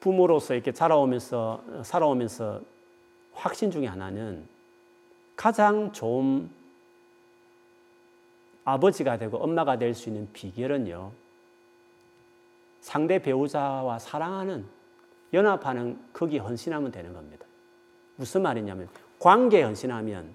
[0.00, 2.62] 부모로서 이렇게 자라오면서 살아오면서
[3.32, 4.46] 확신 중에 하나는
[5.36, 6.48] 가장 좋은
[8.64, 11.10] 아버지가 되고 엄마가 될 수 있는 비결은요.
[12.88, 14.64] 상대 배우자와 사랑하는
[15.34, 17.44] 연합하는 거기 헌신하면 되는 겁니다.
[18.16, 20.34] 무슨 말이냐면 관계에 헌신하면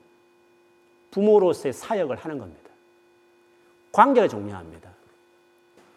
[1.09, 2.69] 부모로서의 사역을 하는 겁니다.
[3.91, 4.87] 관계가 중요합니다.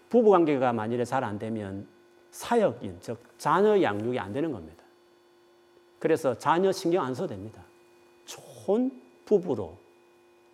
[0.08, 1.86] 부부 관계가 만일에 잘 안 되면
[2.30, 4.82] 사역인 즉 자녀 양육이 안 되는 겁니다.
[5.98, 7.62] 그래서 자녀 신경 안 써도 됩니다.
[8.24, 8.90] 좋은
[9.26, 9.76] 부부로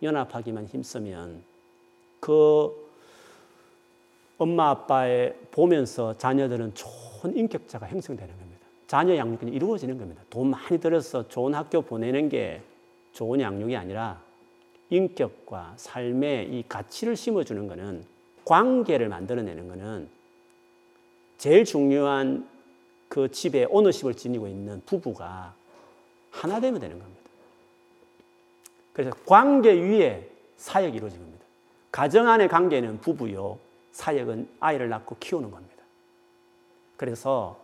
[0.01, 1.45] 연합하기만 힘쓰면
[2.19, 2.82] 그
[4.37, 8.59] 엄마 아빠의 보면서 자녀들은 좋은 인격자가 형성되는 겁니다.
[8.87, 10.21] 자녀 양육이 이루어지는 겁니다.
[10.29, 12.61] 돈 많이 들여서 좋은 학교 보내는 게
[13.13, 14.21] 좋은 양육이 아니라
[14.89, 18.03] 인격과 삶의 이 가치를 심어주는 것은
[18.45, 20.09] 관계를 만들어내는 것은
[21.37, 22.47] 제일 중요한
[23.07, 25.53] 그 집에 오너십을 지니고 있는 부부가
[26.31, 27.21] 하나 되면 되는 겁니다.
[28.91, 31.43] 그래서 관계 위에 사역이 이루어진 겁니다.
[31.91, 33.57] 가정 안의 관계는 부부요,
[33.93, 35.83] 사역은 아이를 낳고 키우는 겁니다.
[36.97, 37.59] 그래서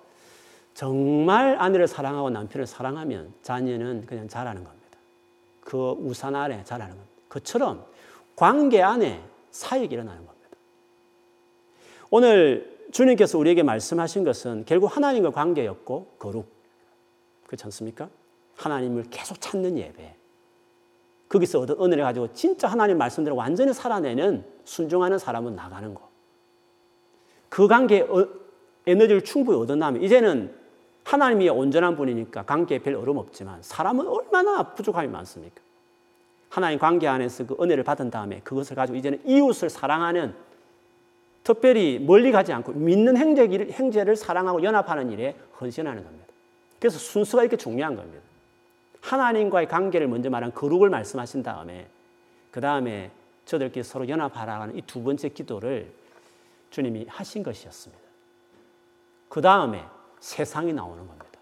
[0.73, 4.97] 정말 아내를 사랑하고 남편을 사랑하면 자녀는 그냥 자라는 겁니다.
[5.61, 7.13] 그 우산 아래 자라는 겁니다.
[7.27, 7.85] 그처럼
[8.35, 10.49] 관계 안에 사역이 일어나는 겁니다.
[12.09, 16.47] 오늘 주님께서 우리에게 말씀하신 것은 결국 하나님과 관계였고 거룩.
[17.45, 18.09] 그렇지 않습니까?
[18.55, 20.15] 하나님을 계속 찾는 예배.
[21.27, 26.08] 거기서 얻은 은혜를 가지고 진짜 하나님 말씀대로 완전히 살아내는 순종하는 사람은 나가는 거.
[27.49, 28.27] 그 관계에 어,
[28.87, 30.53] 에너지를 충분히 얻어나면 이제는
[31.03, 35.61] 하나님이 온전한 분이니까 관계에 별 어려움 없지만 사람은 얼마나 부족함이 많습니까?
[36.49, 40.33] 하나님 관계 안에서 그 은혜를 받은 다음에 그것을 가지고 이제는 이웃을 사랑하는
[41.43, 46.25] 특별히 멀리 가지 않고 믿는 행제, 행제를 사랑하고 연합하는 일에 헌신하는 겁니다.
[46.79, 48.23] 그래서 순서가 이렇게 중요한 겁니다.
[49.01, 51.87] 하나님과의 관계를 먼저 말한 거룩을 말씀하신 다음에
[52.51, 53.11] 그 다음에
[53.45, 55.91] 저들끼리 서로 연합하라는 이 두 번째 기도를
[56.69, 58.03] 주님이 하신 것이었습니다.
[59.27, 59.83] 그 다음에
[60.19, 61.39] 세상이 나오는 겁니다.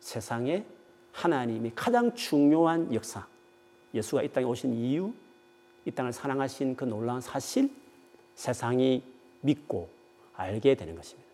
[0.00, 0.64] 세상에
[1.12, 3.26] 하나님이 가장 중요한 역사,
[3.94, 5.12] 예수가 이 땅에 오신 이유,
[5.84, 7.70] 이 땅을 사랑하신 그 놀라운 사실,
[8.34, 9.02] 세상이
[9.40, 9.88] 믿고
[10.34, 11.28] 알게 되는 것입니다.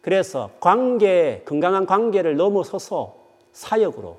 [0.00, 3.16] 그래서 관계, 건강한 관계를 넘어서서
[3.52, 4.18] 사역으로,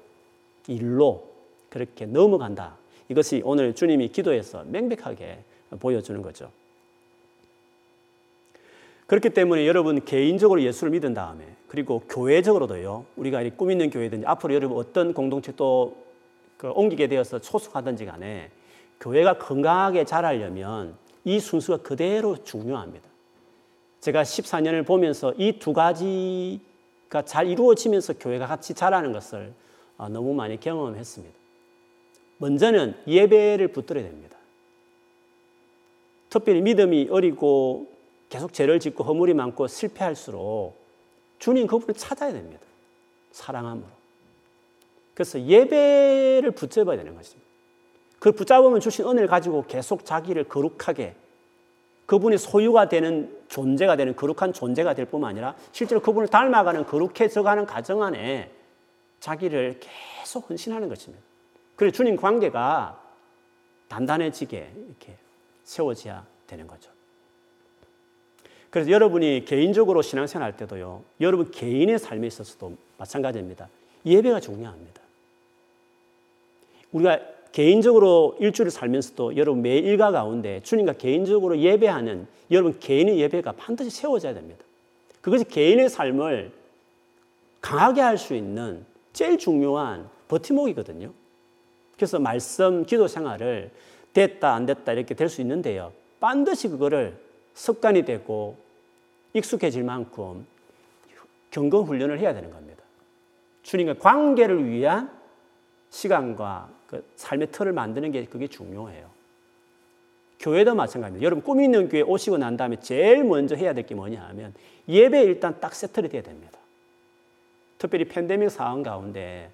[0.68, 1.28] 일로
[1.70, 2.78] 그렇게 넘어간다.
[3.10, 5.44] 이것이 오늘 주님이 기도에서 명백하게
[5.80, 6.52] 보여주는 거죠.
[9.12, 13.06] 그렇기 때문에 여러분 개인적으로 예수를 믿은 다음에 그리고 교회적으로도요.
[13.18, 16.12] 우리가 꿈 있는 교회든지 앞으로 여러분 어떤 공동체 또
[16.62, 18.52] 그 옮기게 되어서 초속하든지 간에
[19.00, 23.10] 교회가 건강하게 자라려면 이 순수가 그대로 중요합니다.
[24.00, 29.54] 제가 14년을 보면서 이 두 가지가 잘 이루어지면서 교회가 같이 자라는 것을
[29.98, 31.36] 어, 너무 많이 경험했습니다.
[32.38, 34.38] 먼저는 예배를 붙들어야 됩니다.
[36.30, 37.91] 특별히 믿음이 어리고
[38.32, 40.82] 계속 죄를 짓고 허물이 많고 실패할수록
[41.38, 42.62] 주님 그분을 찾아야 됩니다.
[43.32, 43.88] 사랑함으로.
[45.14, 47.52] 그래서 예배를 붙잡아야 되는 것입니다.
[48.20, 51.14] 그 붙잡으면 주신 은혜를 가지고 계속 자기를 거룩하게
[52.06, 58.02] 그분이 소유가 되는 존재가 되는 거룩한 존재가 될 뿐만 아니라 실제로 그분을 닮아가는 거룩해져가는 과정
[58.02, 58.50] 안에
[59.20, 61.22] 자기를 계속 헌신하는 것입니다.
[61.76, 62.98] 그래서 주님 관계가
[63.90, 65.18] 단단해지게 이렇게
[65.66, 66.92] 세워져야 되는 거죠.
[68.72, 73.70] 그래서 여러분이 개인적으로 신앙생활 할 때도요, 여러분 개인의 삶에 있어서도 마찬가지입니다.
[74.06, 75.02] 예배가 중요합니다.
[76.94, 77.20] 우리가
[77.52, 84.34] 개인적으로 일주일을 살면서도 여러분 매 일과 가운데 주님과 개인적으로 예배하는 여러분 개인의 예배가 반드시 세워져야
[84.34, 84.64] 됩니다.
[85.22, 86.52] 그것이 개인의 삶을
[87.60, 91.12] 강하게 할 수 있는 제일 중요한 버팀목이거든요.
[91.98, 93.70] 그래서 말씀, 기도 생활을
[94.14, 95.92] 됐다, 안 됐다 이렇게 될 수 있는데요.
[96.22, 97.18] 반드시 그거를
[97.54, 98.58] 습관이 되고
[99.34, 100.46] 익숙해질 만큼
[101.52, 102.84] 경건 훈련을 해야 되는 겁니다.
[103.64, 105.12] 주님과 관계를 위한
[105.90, 109.10] 시간과 그 삶의 틀을 만드는 게 그게 중요해요.
[110.40, 111.24] 교회도 마찬가지입니다.
[111.24, 114.54] 여러분 꿈 있는 교회 오시고 난 다음에 제일 먼저 해야 될 게 뭐냐 하면
[114.88, 116.58] 예배 일단 딱 세트를 돼야 됩니다.
[117.78, 119.52] 특별히 팬데믹 상황 가운데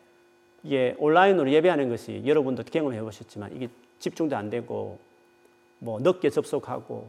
[0.64, 5.00] 이게 온라인으로 예배하는 것이 여러분도 경험해 보셨지만 이게 집중도 안 되고
[5.80, 7.08] 뭐 늦게 접속하고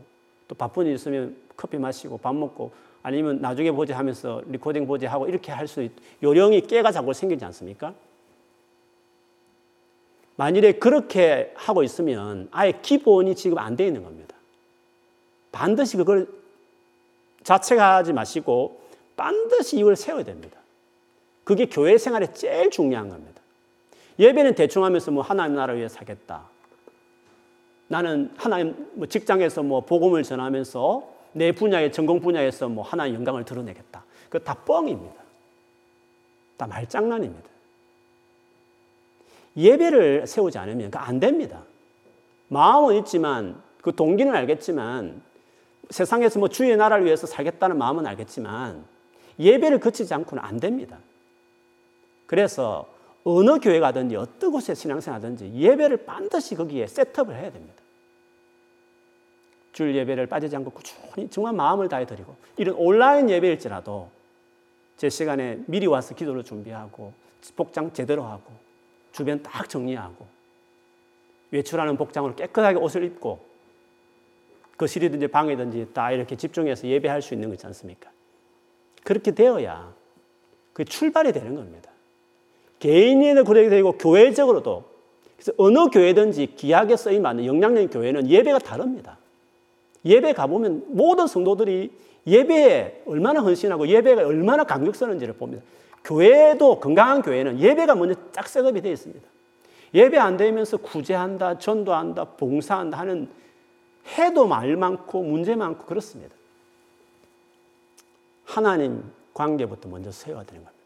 [0.48, 5.28] 또 바쁜 일 있으면 커피 마시고 밥 먹고 아니면 나중에 보자 하면서 리코딩 보자 하고
[5.28, 7.94] 이렇게 할 수 있, 요령이 깨가 자꾸 생기지 않습니까?
[10.36, 14.34] 만일에 그렇게 하고 있으면 아예 기본이 지금 안 돼 있는 겁니다.
[15.52, 16.28] 반드시 그걸
[17.42, 18.80] 자책하지 마시고
[19.16, 20.58] 반드시 이걸 세워야 됩니다.
[21.44, 23.40] 그게 교회 생활에 제일 중요한 겁니다.
[24.18, 26.44] 예배는 대충 하면서 뭐 하나님 나라 위해 사겠다.
[27.88, 34.04] 나는 하나님 뭐 직장에서 뭐 복음을 전하면서 내 분야의 전공 분야에서 뭐 하나의 영광을 드러내겠다.
[34.28, 35.22] 그 다 뻥입니다.
[36.56, 37.48] 다 말장난입니다.
[39.56, 41.62] 예배를 세우지 않으면 안 됩니다.
[42.48, 45.22] 마음은 있지만 그 동기는 알겠지만
[45.90, 48.84] 세상에서 뭐 주의 나라를 위해서 살겠다는 마음은 알겠지만
[49.38, 50.98] 예배를 거치지 않고는 안 됩니다.
[52.26, 52.86] 그래서
[53.30, 57.74] 어느 교회 가든지 어떤 곳에 신앙생활 하든지 예배를 반드시 거기에 셋업을 해야 됩니다.
[59.72, 64.10] 주 예배를 빠지지 않고 꾸준히 정말 마음을 다해 드리고 이런 온라인 예배일지라도
[64.96, 67.12] 제 시간에 미리 와서 기도를 준비하고
[67.54, 68.50] 복장 제대로 하고
[69.12, 70.26] 주변 딱 정리하고
[71.50, 73.46] 외출하는 복장으로 깨끗하게 옷을 입고
[74.78, 78.10] 거실이든지 방이든지 다 이렇게 집중해서 예배할 수 있는 거지 않습니까?
[79.04, 79.94] 그렇게 되어야
[80.72, 81.90] 그 출발이 되는 겁니다.
[82.78, 84.84] 개인에도 그렇게 되고 교회적으로도
[85.36, 89.18] 그래서 어느 교회든지 기하게 쓰임 받는 영향력 교회는 예배가 다릅니다.
[90.04, 91.90] 예배 가보면 모든 성도들이
[92.26, 95.62] 예배에 얼마나 헌신하고 예배가 얼마나 강력 쓰는지를 봅니다.
[96.04, 99.26] 교회도 건강한 교회는 예배가 먼저 쫙 셋업이 되어 있습니다.
[99.94, 103.28] 예배 안 되면서 구제한다, 전도한다, 봉사한다 하는
[104.18, 106.34] 해도 말 많고 문제 많고 그렇습니다.
[108.44, 109.02] 하나님
[109.34, 110.84] 관계부터 먼저 세워야 되는 겁니다.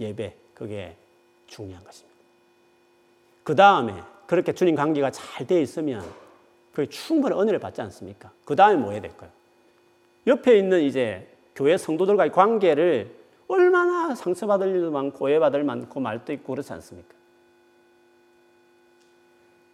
[0.00, 0.96] 예배, 그게
[1.50, 2.18] 중요한 것입니다.
[3.44, 3.94] 그 다음에
[4.26, 6.02] 그렇게 주님 관계가 잘 되어 있으면
[6.72, 8.30] 그 충분한 은혜를 받지 않습니까?
[8.44, 9.30] 그 다음에 뭐 해야 될까요?
[10.26, 13.14] 옆에 있는 이제 교회 성도들과의 관계를
[13.48, 17.12] 얼마나 상처받을 일도 많고 오해받을 많고 말도 있고 그렇지 않습니까?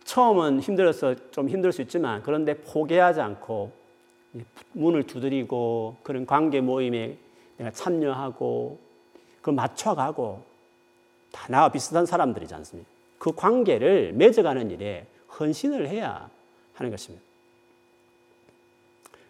[0.04, 3.72] 처음은 힘들어서 좀 힘들 수 있지만 그런데 포기하지 않고
[4.72, 7.18] 문을 두드리고 그런 관계 모임에
[7.58, 8.78] 내가 참여하고
[9.42, 10.55] 그 맞춰가고
[11.32, 12.88] 다 나와 비슷한 사람들이지 않습니까?
[13.18, 15.06] 그 관계를 맺어가는 일에
[15.38, 16.30] 헌신을 해야
[16.74, 17.24] 하는 것입니다.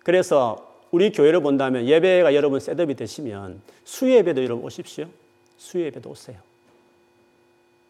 [0.02, 5.06] 그래서 우리 교회를 본다면 예배가 여러분 set up이 되시면 수예배도 여러분 오십시오.
[5.56, 6.38] 수예배도 오세요.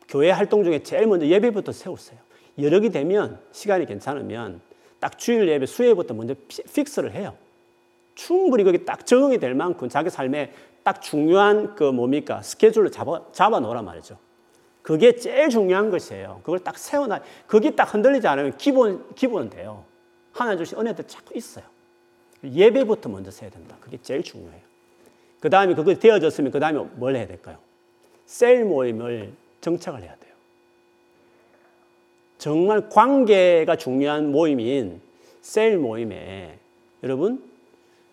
[0.09, 2.19] 교회 활동 중에 제일 먼저 예배부터 세우세요.
[2.59, 4.61] 여력이 되면 시간이 괜찮으면
[4.99, 6.35] 딱 주일 예배 수예부터 먼저
[6.73, 7.37] fix를 해요.
[8.15, 10.53] 충분히 거기 딱 적응이 될 만큼 자기 삶에
[10.87, 14.17] 딱 중요한 그 뭡니까 스케줄을 잡아 잡아 놓으란 말이죠.
[14.83, 16.43] 그게 제일 중요한 것이에요.
[16.45, 17.23] 그걸 딱 세워놔.
[17.49, 19.85] 그게 딱 흔들리지 않으면 기본 기본은 돼요.
[20.31, 21.65] 하나님 주신 은혜도 자꾸 있어요.
[22.45, 23.77] 예배부터 먼저 세야 된다.
[23.81, 24.61] 그게 제일 중요해요.
[25.41, 27.59] 그 다음에 그거 되어졌으면 그 다음에 뭘 해야 될까요?
[28.25, 30.35] 셀 모임을 정착을 해야 돼요.
[32.39, 35.01] 정말 관계가 중요한 모임인
[35.41, 36.61] 셀 모임에
[37.03, 37.43] 여러분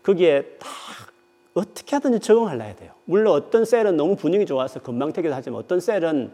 [0.02, 1.13] 거기에 딱
[1.54, 2.92] 어떻게 하든지 적응하려 야 돼요.
[3.06, 6.32] 물론 어떤 셀은 너무 분위기 좋아서 금방 되기도 하지만 어떤 셀은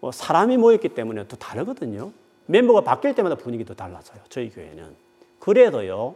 [0.00, 2.12] 뭐 사람이 모였기 때문에 또 다르거든요.
[2.46, 4.20] 멤버가 바뀔 때마다 분위기도 달라져요.
[4.28, 4.94] 저희 교회는.
[5.38, 6.14] 그래도요,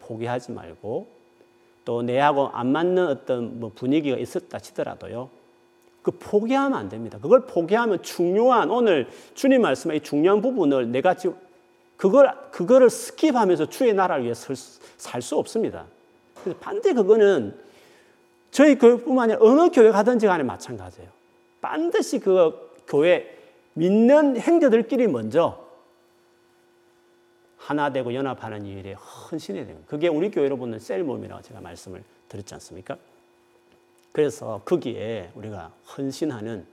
[0.00, 1.06] 포기하지 말고
[1.84, 5.30] 또 내하고 안 맞는 어떤 뭐 분위기가 있었다 치더라도요.
[6.02, 7.18] 그 포기하면 안 됩니다.
[7.20, 11.36] 그걸 포기하면 중요한 오늘 주님 말씀의 중요한 부분을 내가 지금
[11.96, 15.86] 그걸 그거를 스킵하면서 주의 나라를 위해 살 수 없습니다.
[16.42, 17.54] 그래서 반드시 그거는
[18.56, 21.10] 저희 교회뿐만 아니라 어느 교회 가든지 간에 마찬가지예요.
[21.60, 23.36] 반드시 그 교회
[23.74, 25.62] 믿는 행자들끼리 먼저
[27.58, 29.76] 하나 되고 연합하는 일에 헌신해야 돼요.
[29.86, 32.96] 그게 우리 교회로 보는 셀몸이라고 제가 말씀을 드렸지 않습니까?
[34.12, 36.64] 그래서 거기에 우리가 헌신하는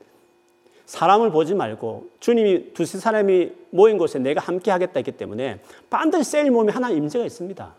[0.85, 6.49] 사람을 보지 말고 주님이 두세 사람이 모인 곳에 내가 함께 하겠다 했기 때문에 반드시 셀
[6.49, 7.75] 몸에 하나 임재가 있습니다.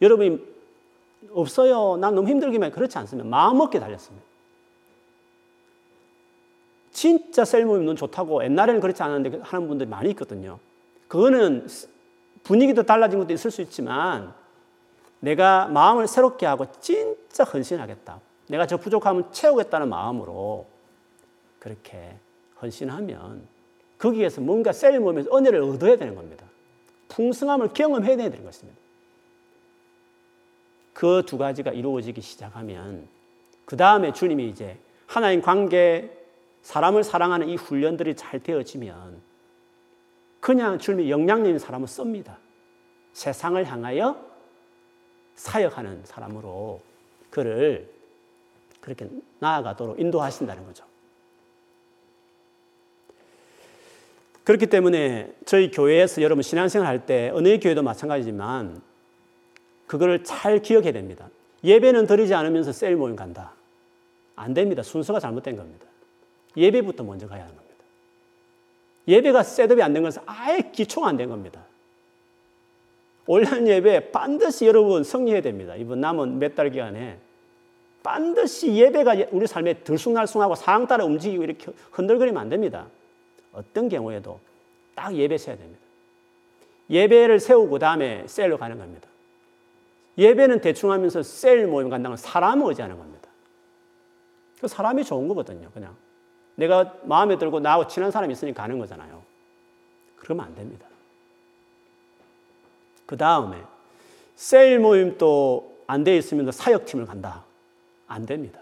[0.00, 0.55] 여러분이
[1.32, 1.96] 없어요.
[1.96, 3.28] 난 너무 힘들기만 그렇지 않습니다.
[3.28, 4.26] 마음 먹게 달렸습니다.
[6.92, 10.58] 진짜 셀 몸이 너무 좋다고 옛날에는 그렇지 않았는데 하는 분들이 많이 있거든요.
[11.08, 11.68] 그거는
[12.42, 14.32] 분위기도 달라진 것도 있을 수 있지만
[15.20, 18.20] 내가 마음을 새롭게 하고 진짜 헌신하겠다.
[18.48, 20.66] 내가 저 부족함을 채우겠다는 마음으로
[21.58, 22.16] 그렇게
[22.62, 23.46] 헌신하면
[23.98, 26.46] 거기에서 뭔가 셀 몸에서 은혜를 얻어야 되는 겁니다.
[27.08, 28.78] 풍성함을 경험해야 되는 것입니다.
[30.96, 33.06] 그 두 가지가 이루어지기 시작하면
[33.66, 36.10] 그 다음에 주님이 이제 하나님 관계,
[36.62, 39.20] 사람을 사랑하는 이 훈련들이 잘 되어지면
[40.40, 42.38] 그냥 주님이 영향력 있는 사람을 씁니다.
[43.12, 44.18] 세상을 향하여
[45.34, 46.80] 사역하는 사람으로
[47.28, 47.92] 그를
[48.80, 49.06] 그렇게
[49.38, 50.82] 나아가도록 인도하신다는 거죠.
[54.44, 58.80] 그렇기 때문에 저희 교회에서 여러분 신앙생활 할 때 어느 교회도 마찬가지지만
[59.86, 61.28] 그거를 잘 기억해야 됩니다.
[61.64, 63.52] 예배는 드리지 않으면서 셀 모임 간다.
[64.34, 64.82] 안 됩니다.
[64.82, 65.86] 순서가 잘못된 겁니다.
[66.56, 67.76] 예배부터 먼저 가야 하는 겁니다.
[69.08, 71.64] 예배가 set up이 안 된 것은 아예 기초가 안 된 겁니다.
[73.26, 75.74] 온라인 예배 반드시 여러분 승리해야 됩니다.
[75.76, 77.18] 이번 남은 몇 달 기간에
[78.02, 82.86] 반드시 예배가 우리 삶에 들쑥날쑥하고 상황 따라 움직이고 이렇게 흔들거리면 안 됩니다.
[83.52, 84.38] 어떤 경우에도
[84.94, 85.80] 딱 예배 세야 됩니다.
[86.88, 89.08] 예배를 세우고 다음에 셀로 가는 겁니다.
[90.18, 93.28] 예배는 대충 하면서 셀 모임 간다는 사람을 의지하는 겁니다.
[94.60, 95.94] 그 사람이 좋은 거거든요, 그냥.
[96.54, 99.22] 내가 마음에 들고 나하고 친한 사람이 있으니 가는 거잖아요.
[100.16, 100.86] 그러면 안 됩니다.
[103.04, 103.62] 그 다음에
[104.34, 107.44] 세일 모임도 안 돼 있으면 사역팀을 간다.
[108.08, 108.60] 안 됩니다.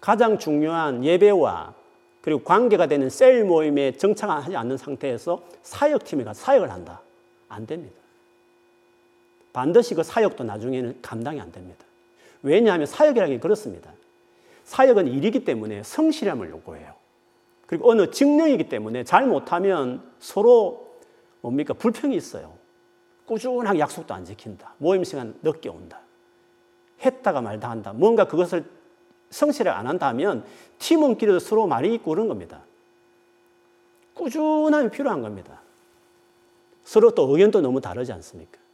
[0.00, 1.74] 가장 중요한 예배와
[2.20, 7.00] 그리고 관계가 되는 셀 모임에 정착하지 않는 상태에서 사역팀에 가 사역을 한다.
[7.48, 7.96] 안 됩니다.
[9.56, 11.82] 반드시 그 사역도 나중에는 감당이 안 됩니다.
[12.42, 13.90] 왜냐하면 사역이라는 게 그렇습니다.
[14.64, 16.92] 사역은 일이기 때문에 성실함을 요구해요.
[17.66, 20.98] 그리고 어느 직능이기 때문에 잘 못하면 서로
[21.40, 21.72] 뭡니까?
[21.72, 22.52] 불평이 있어요.
[23.24, 24.74] 꾸준하게 약속도 안 지킨다.
[24.76, 26.00] 모임 시간 늦게 온다.
[27.02, 27.94] 했다가 말다 한다.
[27.94, 28.66] 뭔가 그것을
[29.30, 30.44] 성실을 안 한다면
[30.80, 32.60] 팀원끼리도 서로 말이 있고 그런 겁니다.
[34.12, 35.62] 꾸준함이 필요한 겁니다.
[36.84, 38.65] 서로 또 의견도 너무 다르지 않습니까?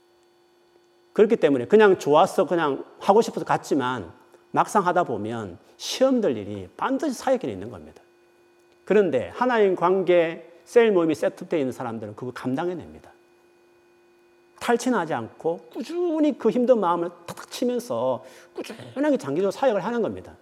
[1.12, 4.12] 그렇기 때문에 그냥 좋아서 그냥 하고 싶어서 갔지만
[4.50, 8.02] 막상 하다 보면 시험 들 일이 반드시 사역에 있는 겁니다.
[8.84, 13.10] 그런데 하나님 관계 셀 모임이 세트되어 있는 사람들은 그거 감당해냅니다.
[14.60, 20.36] 탈진하지 않고 꾸준히 그 힘든 마음을 탁탁 치면서 꾸준하게 장기적으로 사역을 하는 겁니다.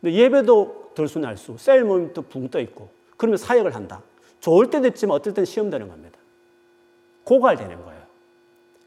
[0.00, 4.02] 근데 예배도 들수날수, 셀 모임도 붕 떠 있고, 그러면 사역을 한다.
[4.40, 6.18] 좋을 때도 있지만 어떨 때는 시험 되는 겁니다.
[7.22, 7.91] 고갈되는 거예요.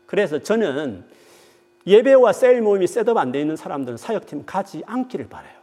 [0.05, 1.03] 그래서 저는
[1.87, 5.55] 예배와 셀 모임이 셋업 안 돼 있는 사람들은 사역팀 가지 않기를 바라요.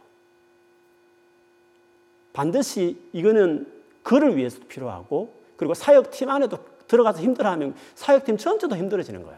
[2.31, 3.67] 반드시 이거는
[4.03, 9.37] 그를 위해서도 필요하고 그리고 사역팀 안에도 들어가서 힘들어하면 사역팀 전체도 힘들어지는 거예요.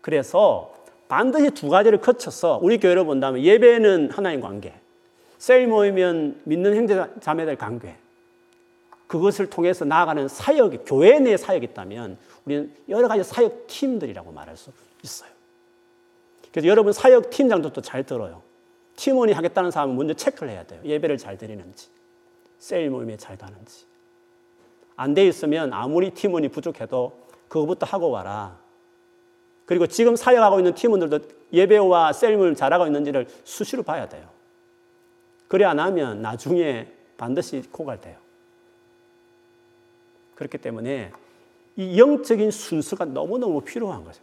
[0.00, 0.74] 그래서
[1.08, 4.74] 반드시 두 가지를 거쳐서 우리 교회로 본다면 예배는 하나님 관계,
[5.38, 7.96] 셀 모이면 믿는 형제 자매들 관계,
[9.06, 14.70] 그것을 통해서 나아가는 사역이 교회 내 사역이 있다면 우리는 여러 가지 사역 팀들이라고 말할 수
[15.02, 15.30] 있어요.
[16.50, 18.42] 그래서 여러분 사역 팀장들도 잘 들어요.
[18.96, 20.80] 팀원이 하겠다는 사람은 먼저 체크를 해야 돼요.
[20.84, 21.88] 예배를 잘 드리는지,
[22.58, 23.84] 세일 모임에 잘 가는지.
[24.96, 28.58] 안 돼 있으면 아무리 팀원이 부족해도 그거부터 하고 와라.
[29.66, 31.20] 그리고 지금 사역하고 있는 팀원들도
[31.52, 34.28] 예배와 셀을 잘하고 있는지를 수시로 봐야 돼요.
[35.48, 36.88] 그래 안 하면 나중에
[37.18, 38.16] 반드시 고갈돼요.
[40.36, 41.10] 그렇기 때문에
[41.76, 44.22] 이 영적인 순서가 너무너무 필요한 거죠.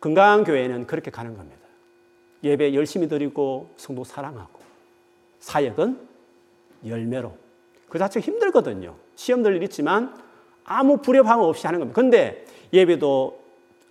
[0.00, 1.60] 건강한 교회는 그렇게 가는 겁니다.
[2.44, 4.60] 예배 열심히 드리고 성도 사랑하고
[5.40, 5.98] 사역은
[6.86, 7.36] 열매로
[7.88, 8.96] 그 자체가 힘들거든요.
[9.16, 10.14] 시험들 일 있지만
[10.64, 12.00] 아무 불협화음 없이 하는 겁니다.
[12.00, 13.40] 근데 예배도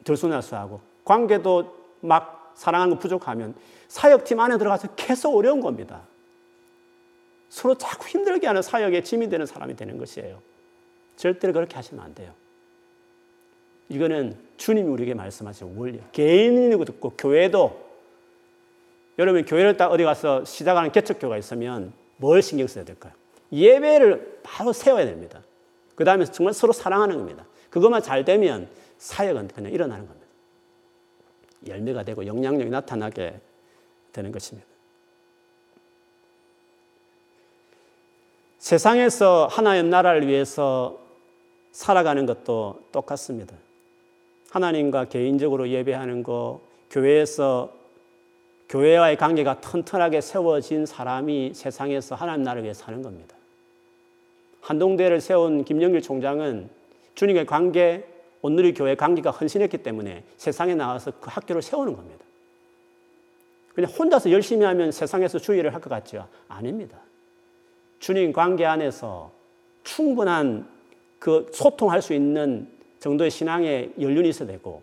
[0.04, 3.56] 들쑥날쑥하고 관계도 막 사랑하는 거 부족하면
[3.88, 6.02] 사역팀 안에 들어가서 계속 어려운 겁니다.
[7.50, 10.42] 서로 자꾸 힘들게 하는 사역에 짐이 되는 사람이 되는 것이에요.
[11.20, 12.34] 절대로 그렇게 하시면 안 돼요.
[13.90, 16.00] 이거는 주님이 우리에게 말씀하신 원리.
[16.14, 17.90] 개인이고 듣고 교회도
[19.18, 23.12] 여러분 교회를 딱 어디 가서 시작하는 개척교가 있으면 뭘 신경 써야 될까요?
[23.52, 25.44] 예배를 바로 세워야 됩니다.
[25.96, 27.46] 그 다음에 정말 서로 사랑하는 겁니다.
[27.70, 30.26] 그것만 잘 되면 사역은 그냥 일어나는 겁니다.
[31.68, 33.42] 열매가 되고 영향력이 나타나게
[34.14, 34.66] 되는 것입니다.
[38.60, 41.09] 세상에서 하나님 나라를 위해서
[41.80, 43.56] 살아가는 것도 똑같습니다.
[44.50, 46.60] 하나님과 개인적으로 예배하는 거,
[46.92, 47.74] 교회에서
[48.68, 53.34] 교회와의 관계가 튼튼하게 세워진 사람이 세상에서 하나님 나라를 위해 사는 겁니다.
[54.60, 56.70] 한동대를 세운 김영길 총장은
[57.16, 58.06] 주님의 관계,
[58.42, 62.26] 오늘의 교회 관계가 헌신했기 때문에 세상에 나와서 그 학교를 세우는 겁니다.
[63.74, 66.28] 그냥 혼자서 열심히 하면 세상에서 주의를 할 것 같죠?
[66.50, 66.98] 아닙니다.
[68.00, 69.32] 주님 관계 안에서
[69.86, 70.79] 충분한
[71.20, 72.68] 그 소통할 수 있는
[73.00, 74.82] 정도의 신앙의 연륜이 있어야 되고,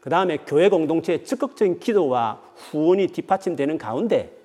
[0.00, 4.36] 그 다음에 교회 공동체의 적극적인 기도와 후원이 뒷받침되는 가운데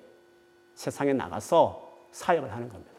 [0.74, 2.92] 세상에 나가서 사역을 하는 겁니다.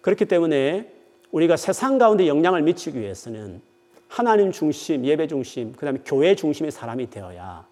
[0.00, 0.92] 그렇기 때문에
[1.32, 3.60] 우리가 세상 가운데 영향을 미치기 위해서는
[4.08, 7.66] 하나님 중심, 예배 중심, 그 다음에 교회 중심의 사람이 되어야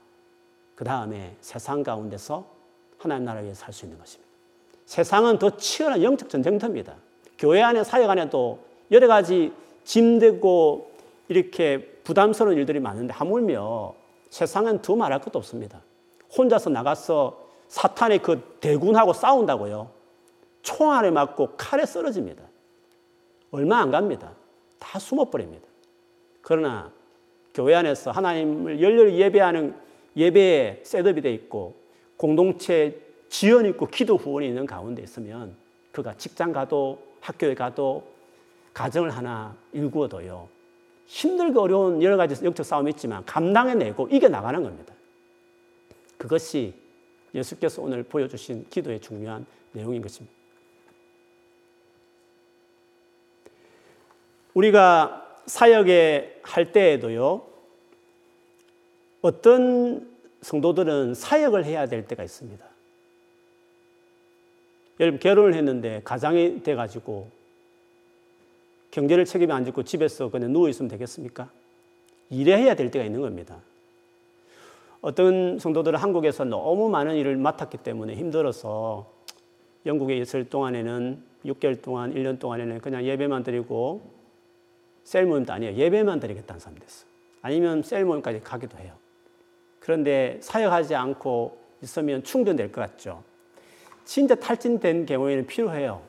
[0.74, 2.44] 그 다음에 세상 가운데서
[2.98, 4.30] 하나님 나라를 위해 살 수 있는 것입니다.
[4.86, 6.96] 세상은 더 치열한 영적 전쟁터입니다.
[7.42, 8.60] 교회 안에 사역 안에도
[8.92, 10.92] 여러 가지 짐되고
[11.26, 13.94] 이렇게 부담스러운 일들이 많은데 하물며
[14.30, 15.80] 세상은 더 말할 것도 없습니다.
[16.38, 17.36] 혼자서 나가서
[17.66, 19.90] 사탄의 그 대군하고 싸운다고요.
[20.62, 22.44] 총알에 맞고 칼에 쓰러집니다.
[23.50, 24.34] 얼마 안 갑니다.
[24.78, 25.66] 다 숨어버립니다.
[26.42, 26.92] 그러나
[27.54, 29.74] 교회 안에서 하나님을 열렬히 예배하는
[30.16, 31.74] 예배에 셋업이 돼 있고
[32.16, 35.56] 공동체 지연 있고 기도 후원이 있는 가운데 있으면
[35.90, 38.12] 그가 직장 가도 학교에 가도
[38.74, 40.48] 가정을 하나 일구어도요.
[41.06, 44.92] 힘들고 어려운 여러 가지 영적 싸움이 있지만 감당해내고 이겨나가는 겁니다.
[46.18, 46.74] 그것이
[47.34, 50.36] 예수께서 오늘 보여주신 기도의 중요한 내용인 것입니다.
[54.54, 57.46] 우리가 사역에 할 때에도요,
[59.22, 60.10] 어떤
[60.42, 62.71] 성도들은 사역을 해야 될 때가 있습니다.
[65.02, 67.28] 여러분, 결혼을 했는데 가장이 돼가지고
[68.92, 71.50] 경제를 책임이 안 짓고 집에서 그냥 누워 있으면 되겠습니까?
[72.30, 73.58] 일해야 될 때가 있는 겁니다.
[75.00, 79.12] 어떤 성도들은 한국에서 너무 많은 일을 맡았기 때문에 힘들어서
[79.86, 84.02] 영국에 있을 동안에는 6개월 동안, 1년 동안에는 그냥 예배만 드리고
[85.02, 85.74] 셀 모임도 아니에요.
[85.74, 87.06] 예배만 드리겠다는 사람 됐어.
[87.40, 88.94] 아니면 셀 모임까지 가기도 해요.
[89.80, 93.31] 그런데 사역하지 않고 있으면 충전될 것 같죠.
[94.04, 96.02] 진짜 탈진된 경우에는 필요해요.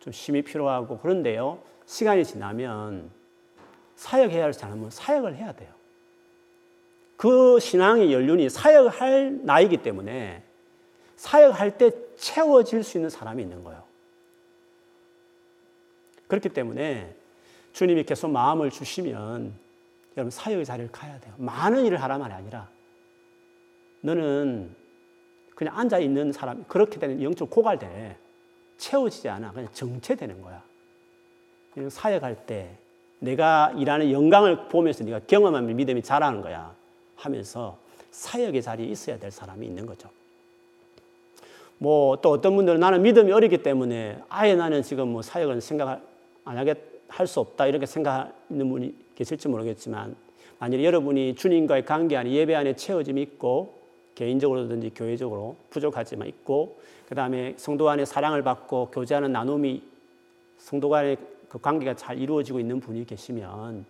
[0.00, 1.62] 좀 쉼이 필요하고 그런데요.
[1.86, 3.10] 시간이 지나면
[3.96, 5.70] 사역해야 할 사람은 사역을 해야 돼요.
[7.16, 10.42] 그 신앙의 연륜이 사역을 할 나이기 때문에
[11.16, 13.82] 사역할 때 채워질 수 있는 사람이 있는 거예요.
[16.28, 17.16] 그렇기 때문에
[17.72, 19.52] 주님이 계속 마음을 주시면
[20.16, 21.34] 여러분 사역의 자리를 가야 돼요.
[21.38, 22.68] 많은 일을 하란 말이 아니라
[24.02, 24.76] 너는
[25.58, 28.16] 그냥 앉아 있는 사람 그렇게 되는 영적 고갈돼
[28.76, 30.62] 채워지지 않아 그냥 정체되는 거야.
[31.88, 32.76] 사역할 때
[33.18, 36.72] 내가 일하는 영광을 보면서 네가 경험하면 믿음이 자라는 거야
[37.16, 37.76] 하면서
[38.12, 40.08] 사역의 자리에 있어야 될 사람이 있는 거죠.
[41.78, 46.00] 뭐 또 어떤 분들은 나는 믿음이 어리기 때문에 아예 나는 지금 뭐 사역을 생각
[46.44, 46.78] 안 하겠
[47.08, 50.14] 할수 없다 이렇게 생각하는 분이 계실지 모르겠지만
[50.60, 53.77] 만일 여러분이 주님과의 관계 안에 예배 안에 채워짐이 있고
[54.18, 59.80] 개인적으로든지 교회적으로 부족하지만 있고 그 다음에 성도 안에 사랑을 받고 교제하는 나눔이
[60.58, 61.16] 성도 간의
[61.48, 63.86] 그 관계가 잘 이루어지고 있는 분이 계시면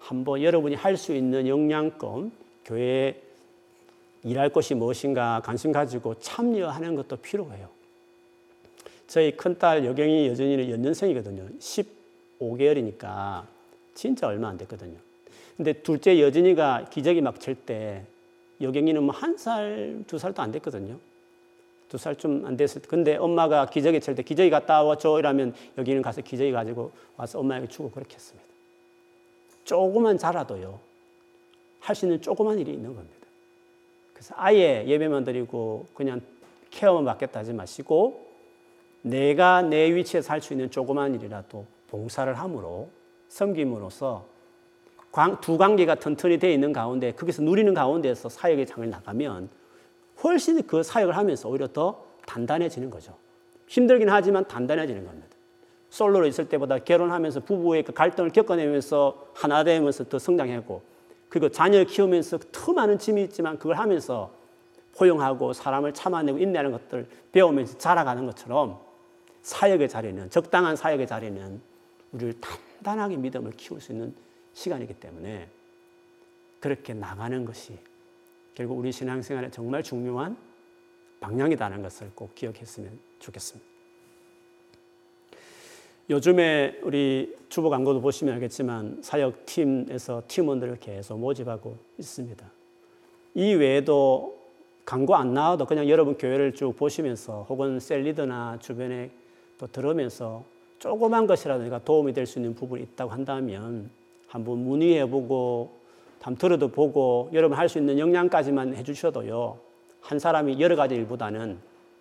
[0.00, 2.30] 한번 여러분이 할 수 있는 역량껏
[2.64, 3.22] 교회에
[4.24, 7.68] 일할 것이 무엇인가 관심 가지고 참여하는 것도 필요해요.
[9.06, 11.48] 저희 큰딸 여경이 여전히는 연년생이거든요.
[11.60, 13.44] 15개월이니까
[13.94, 14.98] 진짜 얼마 안 됐거든요.
[15.56, 18.04] 근데 둘째 여진이가 기저귀 막 칠 때
[18.60, 20.98] 여경이는 뭐 한 살, 두 살도 안 됐거든요.
[21.88, 22.88] 두살좀안 됐을 때.
[22.88, 27.90] 근데 엄마가 기저귀 칠때 기저귀 갔다 와줘 이러면 여기는 가서 기저귀 가지고 와서 엄마에게 주고
[27.90, 28.46] 그렇게 했습니다.
[29.64, 30.80] 조그만 자라도요.
[31.80, 33.26] 할 수 있는 조그만 일이 있는 겁니다.
[34.12, 36.20] 그래서 아예 예배만 드리고 그냥
[36.70, 38.26] 케어만 받겠다 하지 마시고
[39.02, 42.90] 내가 내 위치에서 할수 있는 조그만 일이라도 봉사를 함으로
[43.28, 44.26] 섬김으로써
[45.40, 49.48] 두 관계가 튼튼히 되어 있는 가운데 거기서 누리는 가운데서 사역의 장을 나가면
[50.22, 53.14] 훨씬 그 사역을 하면서 오히려 더 단단해지는 거죠.
[53.66, 55.28] 힘들긴 하지만 단단해지는 겁니다.
[55.90, 60.82] 솔로로 있을 때보다 결혼하면서 부부의 그 갈등을 겪어내면서 하나 되면서 더 성장하고
[61.28, 64.32] 그리고 자녀를 키우면서 더 많은 짐이 있지만 그걸 하면서
[64.96, 68.78] 포용하고 사람을 참아내고 인내하는 것들 배우면서 자라가는 것처럼
[69.42, 71.60] 사역의 자리는 적당한 사역의 자리는
[72.12, 74.14] 우리를 단단하게 믿음을 키울 수 있는
[74.58, 75.48] 시간이기 때문에
[76.58, 77.78] 그렇게 나가는 것이
[78.54, 80.36] 결국 우리 신앙생활에 정말 중요한
[81.20, 83.68] 방향이라는 것을 꼭 기억했으면 좋겠습니다.
[86.10, 92.50] 요즘에 우리 주보 광고도 보시면 알겠지만 사역팀에서 팀원들을 계속 모집하고 있습니다.
[93.34, 94.40] 이 외에도
[94.84, 99.12] 광고 안 나와도 그냥 여러분 교회를 쭉 보시면서 혹은 셀리더나 주변에
[99.58, 100.44] 또 들으면서
[100.80, 103.90] 조그만 것이라도 도움이 될 수 있는 부분이 있다고 한다면
[104.28, 105.78] 한번 문의해보고
[106.20, 109.58] 담 들어도 보고 여러분 할 수 있는 역량까지만 해주셔도요
[110.00, 111.58] 한 사람이 여러 가지 일보다는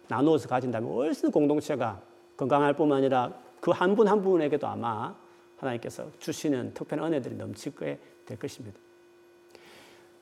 [0.07, 2.01] 나누어서 가진다면 훨씬 공동체가
[2.37, 5.15] 건강할 뿐만 아니라 그 한분한 분에게도 아마
[5.57, 8.77] 하나님께서 주시는 특별한 은혜들이 넘치게 될 것입니다.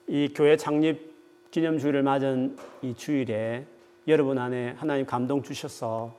[0.07, 1.13] 이 교회 창립
[1.51, 3.65] 기념 주일을 맞은 이 주일에
[4.07, 6.13] 여러분 안에 하나님 감동 주셔서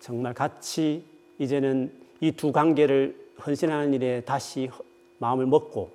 [0.00, 1.04] 정말 같이
[1.38, 4.70] 이제는 이 두 관계를 헌신하는 일에 다시
[5.22, 5.92] 마음을 먹고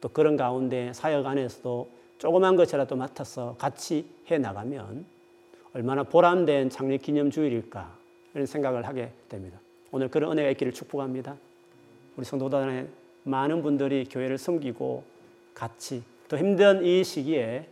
[0.00, 5.04] 또 그런 가운데 사역 안에서도 조그만 것이라도 맡아서 같이 해 나가면
[5.74, 7.94] 얼마나 보람된 창립 기념 주일일까
[8.34, 9.58] 이런 생각을 하게 됩니다.
[9.90, 11.36] 오늘 그런 은혜가 있기를 축복합니다.
[12.16, 12.88] 우리 성도단의
[13.24, 15.04] 많은 분들이 교회를 섬기고
[15.54, 17.68] 같이 또 힘든 이 시기에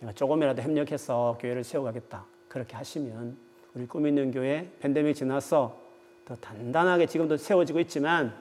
[0.00, 2.24] 내가 조금이라도 협력해서 교회를 세워가겠다.
[2.48, 3.36] 그렇게 하시면
[3.74, 5.78] 우리 꿈 있는 교회 팬데믹 지나서
[6.24, 8.34] 더 단단하게 지금도 세워지고 있지만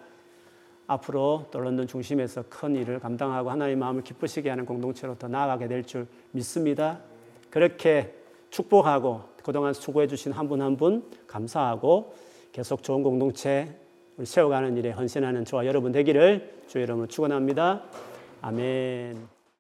[0.90, 5.84] 앞으로 또 런던 중심에서 큰 일을 감당하고 하나님 마음을 기쁘시게 하는 공동체로 더 나아가게 될
[5.84, 7.00] 줄 믿습니다.
[7.50, 8.14] 그렇게
[8.50, 12.14] 축복하고 그동안 수고해 주신 한 분 한 분 감사하고
[12.52, 13.70] 계속 좋은 공동체
[14.24, 17.84] 세워가는 일에 헌신하는 저와 여러분 되기를 주의 이름으로 축원합니다.
[18.42, 19.39] 아멘.